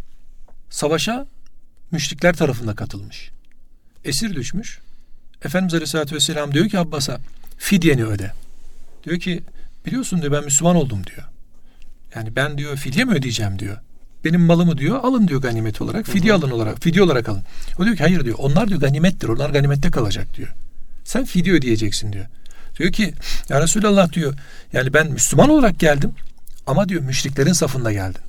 savaşa 0.69 1.27
müşrikler 1.91 2.33
tarafında 2.33 2.75
katılmış. 2.75 3.31
Esir 4.05 4.35
düşmüş. 4.35 4.79
Efendimiz 5.45 5.73
Aleyhisselatü 5.73 6.15
Vesselam 6.15 6.53
diyor 6.53 6.69
ki 6.69 6.79
Abbas'a 6.79 7.19
fidyeni 7.57 8.05
öde. 8.05 8.31
Diyor 9.03 9.19
ki 9.19 9.43
biliyorsun 9.85 10.21
diyor 10.21 10.31
ben 10.31 10.43
Müslüman 10.43 10.75
oldum 10.75 10.99
diyor. 11.07 11.27
Yani 12.15 12.35
ben 12.35 12.57
diyor 12.57 12.77
fidye 12.77 13.05
mi 13.05 13.13
ödeyeceğim 13.13 13.59
diyor. 13.59 13.77
Benim 14.25 14.41
malımı 14.41 14.77
diyor 14.77 14.99
alın 15.03 15.27
diyor 15.27 15.41
ganimet 15.41 15.81
olarak. 15.81 16.05
Fidye 16.07 16.33
alın 16.33 16.51
olarak. 16.51 16.83
Fidye 16.83 17.03
olarak 17.03 17.29
alın. 17.29 17.43
O 17.79 17.85
diyor 17.85 17.95
ki 17.95 18.03
hayır 18.03 18.25
diyor. 18.25 18.35
Onlar 18.39 18.67
diyor 18.67 18.79
ganimettir. 18.79 19.27
Onlar 19.27 19.49
ganimette 19.49 19.91
kalacak 19.91 20.37
diyor. 20.37 20.49
Sen 21.03 21.25
fidye 21.25 21.53
ödeyeceksin 21.53 22.13
diyor. 22.13 22.25
Diyor 22.79 22.91
ki 22.91 23.13
ya 23.49 23.61
Resulallah 23.61 24.13
diyor. 24.13 24.33
Yani 24.73 24.93
ben 24.93 25.11
Müslüman 25.11 25.49
olarak 25.49 25.79
geldim. 25.79 26.11
Ama 26.67 26.89
diyor 26.89 27.01
müşriklerin 27.01 27.53
safında 27.53 27.91
geldin. 27.91 28.21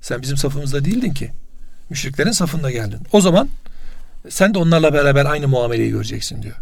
Sen 0.00 0.22
bizim 0.22 0.36
safımızda 0.36 0.84
değildin 0.84 1.12
ki. 1.14 1.30
Müşriklerin 1.90 2.30
safında 2.30 2.70
geldin. 2.70 3.00
O 3.12 3.20
zaman 3.20 3.48
sen 4.30 4.54
de 4.54 4.58
onlarla 4.58 4.94
beraber 4.94 5.24
aynı 5.24 5.48
muameleyi 5.48 5.90
göreceksin 5.90 6.42
diyor. 6.42 6.56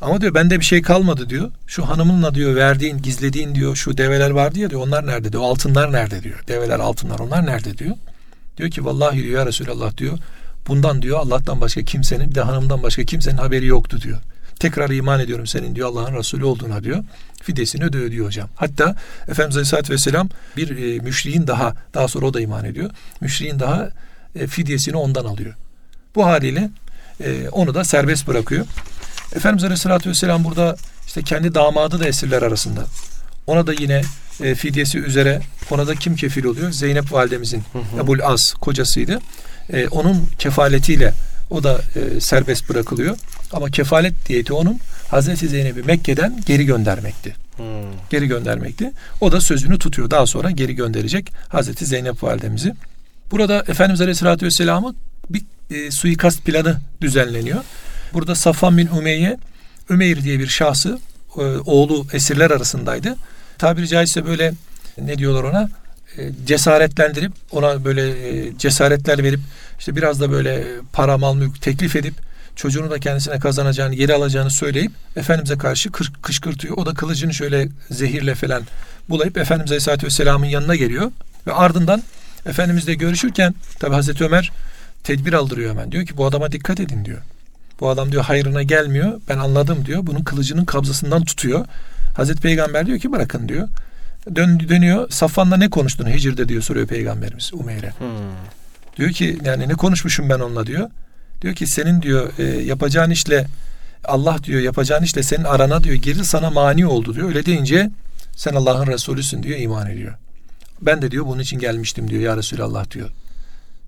Ama 0.00 0.20
diyor 0.20 0.34
bende 0.34 0.60
bir 0.60 0.64
şey 0.64 0.82
kalmadı 0.82 1.28
diyor. 1.28 1.50
Şu 1.66 1.88
hanımınla 1.88 2.34
diyor 2.34 2.56
verdiğin, 2.56 2.98
gizlediğin 2.98 3.54
diyor 3.54 3.76
şu 3.76 3.98
develer 3.98 4.30
vardı 4.30 4.58
ya 4.58 4.70
diyor. 4.70 4.82
Onlar 4.82 5.06
nerede 5.06 5.32
diyor. 5.32 5.42
Altınlar 5.42 5.92
nerede 5.92 6.22
diyor. 6.22 6.44
Develer, 6.48 6.78
altınlar 6.78 7.18
onlar 7.18 7.46
nerede 7.46 7.78
diyor. 7.78 7.96
Diyor 8.56 8.70
ki 8.70 8.84
vallahi 8.84 9.22
diyor 9.22 9.40
ya 9.40 9.46
Resulallah 9.46 9.96
diyor. 9.96 10.18
Bundan 10.68 11.02
diyor 11.02 11.18
Allah'tan 11.18 11.60
başka 11.60 11.82
kimsenin 11.82 12.30
bir 12.30 12.34
de 12.34 12.40
hanımdan 12.40 12.82
başka 12.82 13.04
kimsenin 13.04 13.36
haberi 13.36 13.66
yoktu 13.66 14.00
diyor. 14.02 14.18
Tekrar 14.58 14.90
iman 14.90 15.20
ediyorum 15.20 15.46
senin 15.46 15.74
diyor 15.74 15.88
Allah'ın 15.88 16.14
Resulü 16.14 16.44
olduğuna 16.44 16.84
diyor. 16.84 17.04
Fidesini 17.42 17.84
ödüyor 17.84 18.10
diyor 18.10 18.26
hocam. 18.26 18.48
Hatta 18.56 18.96
Efendimiz 19.28 19.56
Aleyhisselatü 19.56 19.92
Vesselam 19.92 20.28
bir 20.56 20.76
e, 20.76 20.98
müşriğin 20.98 21.46
daha 21.46 21.74
daha 21.94 22.08
sonra 22.08 22.26
o 22.26 22.34
da 22.34 22.40
iman 22.40 22.64
ediyor. 22.64 22.90
Müşriğin 23.20 23.58
daha 23.58 23.88
e, 24.34 24.46
fidyesini 24.46 24.96
ondan 24.96 25.24
alıyor. 25.24 25.54
Bu 26.14 26.26
haliyle 26.26 26.70
e, 27.24 27.48
onu 27.48 27.74
da 27.74 27.84
serbest 27.84 28.28
bırakıyor. 28.28 28.66
Efendimiz 29.36 29.64
Aleyhisselatü 29.64 30.10
Vesselam 30.10 30.44
burada 30.44 30.76
işte 31.06 31.22
kendi 31.22 31.54
damadı 31.54 32.00
da 32.00 32.08
esirler 32.08 32.42
arasında. 32.42 32.84
Ona 33.46 33.66
da 33.66 33.72
yine 33.72 34.02
e, 34.40 34.54
fidyesi 34.54 34.98
üzere 34.98 35.40
ona 35.70 35.86
da 35.86 35.94
kim 35.94 36.16
kefil 36.16 36.44
oluyor? 36.44 36.70
Zeynep 36.70 37.12
validemizin. 37.12 37.62
Ebul 38.00 38.18
Az 38.22 38.54
kocasıydı. 38.60 39.20
E, 39.72 39.88
onun 39.88 40.28
kefaletiyle 40.38 41.14
o 41.50 41.62
da 41.62 41.80
e, 41.96 42.20
serbest 42.20 42.68
bırakılıyor. 42.68 43.16
Ama 43.52 43.70
kefalet 43.70 44.28
diyeti 44.28 44.52
onun 44.52 44.80
Hazreti 45.08 45.48
Zeynep'i 45.48 45.82
Mekke'den 45.82 46.40
geri 46.46 46.66
göndermekti. 46.66 47.34
Hmm. 47.56 47.64
Geri 48.10 48.26
göndermekti. 48.26 48.92
O 49.20 49.32
da 49.32 49.40
sözünü 49.40 49.78
tutuyor. 49.78 50.10
Daha 50.10 50.26
sonra 50.26 50.50
geri 50.50 50.74
gönderecek 50.74 51.32
Hazreti 51.48 51.86
Zeynep 51.86 52.22
validemizi. 52.22 52.74
Burada 53.30 53.64
Efendimiz 53.68 54.00
Aleyhisselatü 54.00 54.46
Vesselam'ı 54.46 54.94
e, 55.72 55.90
suikast 55.90 56.44
planı 56.44 56.76
düzenleniyor. 57.00 57.60
Burada 58.12 58.34
Safvan 58.34 58.78
bin 58.78 58.88
Ümeyye, 58.98 59.38
Ümeyr 59.90 60.22
diye 60.22 60.38
bir 60.38 60.46
şahsı, 60.46 60.98
e, 61.36 61.40
oğlu 61.42 62.06
esirler 62.12 62.50
arasındaydı. 62.50 63.16
Tabiri 63.58 63.88
caizse 63.88 64.26
böyle 64.26 64.52
ne 64.98 65.18
diyorlar 65.18 65.44
ona? 65.44 65.68
E, 66.18 66.30
cesaretlendirip 66.46 67.32
ona 67.50 67.84
böyle 67.84 68.28
e, 68.28 68.58
cesaretler 68.58 69.22
verip 69.24 69.40
işte 69.78 69.96
biraz 69.96 70.20
da 70.20 70.30
böyle 70.30 70.64
para 70.92 71.18
mal 71.18 71.34
mülk 71.34 71.62
teklif 71.62 71.96
edip 71.96 72.14
çocuğunu 72.56 72.90
da 72.90 72.98
kendisine 72.98 73.38
kazanacağını, 73.38 73.94
geri 73.94 74.14
alacağını 74.14 74.50
söyleyip 74.50 74.92
Efendimiz'e 75.16 75.58
karşı 75.58 75.88
kış- 75.88 76.12
kışkırtıyor. 76.22 76.76
O 76.76 76.86
da 76.86 76.94
kılıcını 76.94 77.34
şöyle 77.34 77.68
zehirle 77.90 78.34
falan 78.34 78.62
bulayıp 79.08 79.36
Efendimiz 79.38 79.70
Aleyhisselatü 79.70 80.06
Vesselam'ın 80.06 80.46
yanına 80.46 80.76
geliyor. 80.76 81.12
Ve 81.46 81.52
ardından 81.52 82.02
Efendimiz'le 82.46 82.98
görüşürken 82.98 83.54
tabi 83.78 83.94
Hazreti 83.94 84.24
Ömer 84.24 84.52
tedbir 85.04 85.32
aldırıyor 85.32 85.70
hemen. 85.70 85.92
Diyor 85.92 86.06
ki 86.06 86.16
bu 86.16 86.26
adama 86.26 86.52
dikkat 86.52 86.80
edin 86.80 87.04
diyor. 87.04 87.18
Bu 87.80 87.88
adam 87.88 88.12
diyor 88.12 88.24
hayrına 88.24 88.62
gelmiyor. 88.62 89.20
Ben 89.28 89.38
anladım 89.38 89.86
diyor. 89.86 90.06
Bunun 90.06 90.22
kılıcının 90.22 90.64
kabzasından 90.64 91.24
tutuyor. 91.24 91.66
Hazreti 92.16 92.40
Peygamber 92.40 92.86
diyor 92.86 92.98
ki 92.98 93.12
bırakın 93.12 93.48
diyor. 93.48 93.68
Dön, 94.36 94.68
dönüyor. 94.68 95.10
Safvan'la 95.10 95.56
ne 95.56 95.70
konuştun 95.70 96.10
Hicr'de 96.10 96.48
diyor 96.48 96.62
soruyor 96.62 96.86
Peygamberimiz 96.86 97.50
Umeyr'e. 97.54 97.90
Hmm. 97.98 98.08
Diyor 98.96 99.10
ki 99.10 99.38
yani 99.44 99.68
ne 99.68 99.74
konuşmuşum 99.74 100.28
ben 100.28 100.40
onunla 100.40 100.66
diyor. 100.66 100.90
Diyor 101.42 101.54
ki 101.54 101.66
senin 101.66 102.02
diyor 102.02 102.32
e, 102.38 102.42
yapacağın 102.44 103.10
işle 103.10 103.46
Allah 104.04 104.36
diyor 104.44 104.60
yapacağın 104.60 105.02
işle 105.02 105.22
senin 105.22 105.44
arana 105.44 105.84
diyor 105.84 105.96
girdi 105.96 106.24
sana 106.24 106.50
mani 106.50 106.86
oldu 106.86 107.14
diyor. 107.14 107.28
Öyle 107.28 107.46
deyince 107.46 107.90
sen 108.36 108.54
Allah'ın 108.54 108.86
Resulüsün 108.86 109.42
diyor 109.42 109.58
iman 109.58 109.90
ediyor. 109.90 110.14
Ben 110.82 111.02
de 111.02 111.10
diyor 111.10 111.26
bunun 111.26 111.40
için 111.40 111.58
gelmiştim 111.58 112.10
diyor 112.10 112.22
ya 112.22 112.36
Resulallah 112.36 112.90
diyor. 112.90 113.10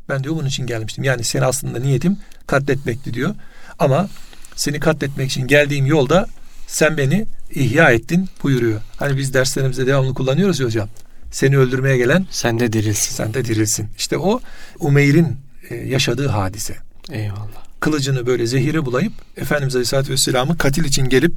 Ben 0.08 0.24
diyor 0.24 0.36
bunun 0.36 0.46
için 0.48 0.66
gelmiştim. 0.66 1.04
Yani 1.04 1.24
seni 1.24 1.44
aslında 1.44 1.78
niyetim 1.78 2.16
katletmekti 2.46 3.14
diyor. 3.14 3.34
Ama 3.78 4.08
seni 4.56 4.80
katletmek 4.80 5.30
için 5.30 5.46
geldiğim 5.46 5.86
yolda 5.86 6.26
sen 6.66 6.96
beni 6.96 7.26
ihya 7.50 7.90
ettin 7.90 8.28
buyuruyor. 8.42 8.80
Hani 8.96 9.16
biz 9.18 9.34
derslerimizde 9.34 9.86
devamlı 9.86 10.14
kullanıyoruz 10.14 10.60
ya 10.60 10.66
hocam. 10.66 10.88
Seni 11.32 11.58
öldürmeye 11.58 11.96
gelen 11.96 12.26
Sen 12.30 12.60
de 12.60 12.72
dirilsin. 12.72 13.14
sen 13.16 13.34
de 13.34 13.44
dirilsin. 13.44 13.88
İşte 13.98 14.18
o 14.18 14.40
Umeyr'in 14.80 15.36
e, 15.70 15.74
yaşadığı 15.74 16.28
hadise. 16.28 16.76
Eyvallah. 17.12 17.64
Kılıcını 17.80 18.26
böyle 18.26 18.46
zehire 18.46 18.84
bulayıp 18.86 19.12
Efendimiz 19.36 19.74
Aleyhisselatü 19.76 20.12
Vesselam'ı 20.12 20.58
katil 20.58 20.84
için 20.84 21.08
gelip 21.08 21.36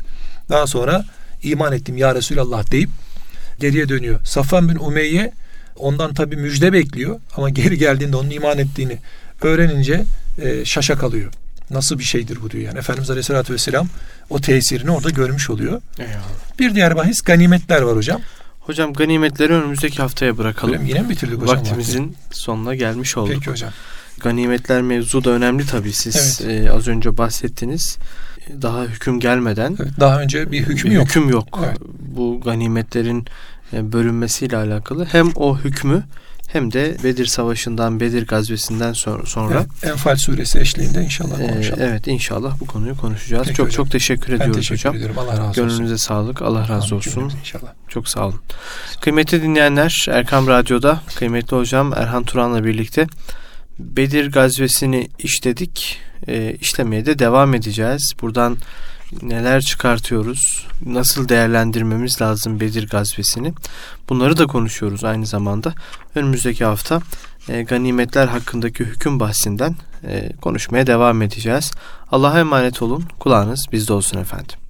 daha 0.50 0.68
sonra 0.68 1.06
iman 1.44 1.74
ettim 1.74 1.98
ya 1.98 2.16
Resulallah 2.16 2.72
deyip 2.72 2.90
geriye 3.60 3.90
dönüyor. 3.90 4.26
Safvan 4.26 4.70
bin 4.70 4.76
Umeyye 4.76 5.34
ondan 5.80 6.14
tabi 6.14 6.36
müjde 6.36 6.74
bekliyor 6.74 7.20
ama 7.38 7.50
geri 7.50 7.78
geldiğinde 7.78 8.16
onun 8.16 8.30
iman 8.30 8.58
ettiğini 8.58 8.98
öğrenince 9.42 10.04
e, 10.42 10.66
şaşa 10.66 10.98
kalıyor. 10.98 11.32
Nasıl 11.70 12.00
bir 12.00 12.04
şeydir 12.04 12.38
bu 12.42 12.52
diyor 12.52 12.64
yani. 12.64 12.80
Efendimiz 12.80 13.10
Aleyhisselatü 13.10 13.54
Vesselam 13.54 13.88
o 14.30 14.42
tesirini 14.42 14.92
orada 14.92 15.10
görmüş 15.10 15.50
oluyor. 15.50 15.82
Eyvallah. 16.00 16.16
Bir 16.60 16.76
diğer 16.76 16.96
bahis 16.96 17.22
ganimetler 17.22 17.82
var 17.82 17.96
hocam. 17.96 18.22
Hocam 18.60 18.94
ganimetleri 18.94 19.54
önümüzdeki 19.54 19.98
haftaya 19.98 20.38
bırakalım. 20.38 20.82
Mi? 20.82 20.90
Yine 20.90 21.02
mi 21.02 21.10
bitirdik 21.10 21.42
hocam? 21.42 21.56
Vaktimizin 21.56 22.16
sonuna 22.32 22.76
gelmiş 22.76 23.18
olduk. 23.18 23.34
Peki 23.34 23.52
hocam. 23.52 23.72
Ganimetler 24.20 24.82
mevzu 24.82 25.24
da 25.24 25.30
önemli 25.30 25.66
tabii 25.66 25.94
siz 25.94 26.42
Evet. 26.46 26.66
e, 26.66 26.72
az 26.72 26.88
önce 26.88 27.18
bahsettiniz. 27.18 27.98
Daha 28.62 28.84
hüküm 28.84 29.20
gelmeden 29.20 29.78
Evet, 29.82 29.92
daha 30.00 30.22
önce 30.22 30.52
bir 30.52 30.60
hükmü 30.60 30.90
bir 30.92 30.96
yok. 30.96 31.08
hüküm 31.08 31.30
yok. 31.30 31.60
Evet. 31.66 31.78
Bu 32.00 32.42
ganimetlerin 32.46 33.26
e, 33.74 33.92
bölünmesiyle 33.92 34.58
alakalı 34.58 35.06
hem 35.06 35.32
o 35.36 35.58
hükmü 35.58 36.04
hem 36.48 36.74
de 36.74 36.98
Bedir 37.04 37.26
Savaşı'ndan, 37.26 38.00
Bedir 38.00 38.28
gazvesinden 38.28 38.94
sonra, 38.94 39.52
Evet, 39.54 39.84
Enfal 39.84 40.16
suresi 40.16 40.60
eşliğinde 40.60 41.04
inşallah. 41.04 41.40
e, 41.40 41.48
konuşalım. 41.48 41.80
evet 41.82 42.08
inşallah 42.08 42.60
bu 42.60 42.66
konuyu 42.66 42.98
konuşacağız. 42.98 43.44
Peki 43.44 43.58
çok 43.58 43.68
hocam. 43.68 43.76
çok 43.84 43.92
teşekkür 43.92 44.30
ben 44.32 44.36
ediyoruz 44.38 44.56
teşekkür 44.56 44.80
hocam. 44.80 44.96
ediyorum. 44.96 45.16
Allah 45.20 45.32
razı 45.38 45.44
olsun. 45.50 45.68
Gönlünüze 45.68 45.98
sağlık. 45.98 46.42
Allah 46.42 46.62
razı 46.62 46.74
Amin 46.86 46.96
olsun. 46.96 47.32
inşallah. 47.40 47.74
Çok 47.88 48.08
sağ 48.08 48.28
olun. 48.28 48.42
Kıymetli 49.02 49.42
dinleyenler 49.44 50.06
Erkam 50.12 50.48
Radyo'da 50.48 51.02
kıymetli 51.16 51.58
hocam 51.58 51.94
Erhan 51.94 52.24
Turan'la 52.24 52.64
birlikte 52.64 53.08
Bedir 53.80 54.32
gazvesini 54.32 55.10
işledik. 55.20 56.00
E, 56.28 56.56
işlemeye 56.62 57.06
de 57.06 57.20
devam 57.20 57.54
edeceğiz. 57.54 58.14
Buradan 58.22 58.58
neler 59.22 59.62
çıkartıyoruz? 59.62 60.68
Nasıl 60.86 61.30
değerlendirmemiz 61.30 62.22
lazım 62.22 62.60
Bedir 62.60 62.88
gazvesini? 62.90 63.54
Bunları 64.10 64.38
da 64.38 64.48
konuşuyoruz 64.48 65.04
aynı 65.04 65.26
zamanda. 65.26 65.74
Önümüzdeki 66.16 66.66
hafta 66.66 67.02
e, 67.50 67.62
ganimetler 67.62 68.28
hakkındaki 68.28 68.86
hüküm 68.86 69.20
bahsinden 69.20 69.76
e, 70.04 70.32
konuşmaya 70.42 70.88
devam 70.88 71.22
edeceğiz. 71.22 71.72
Allah'a 72.12 72.40
emanet 72.40 72.82
olun. 72.82 73.06
Kulağınız 73.20 73.66
bizde 73.72 73.94
olsun 73.94 74.18
efendim. 74.18 74.67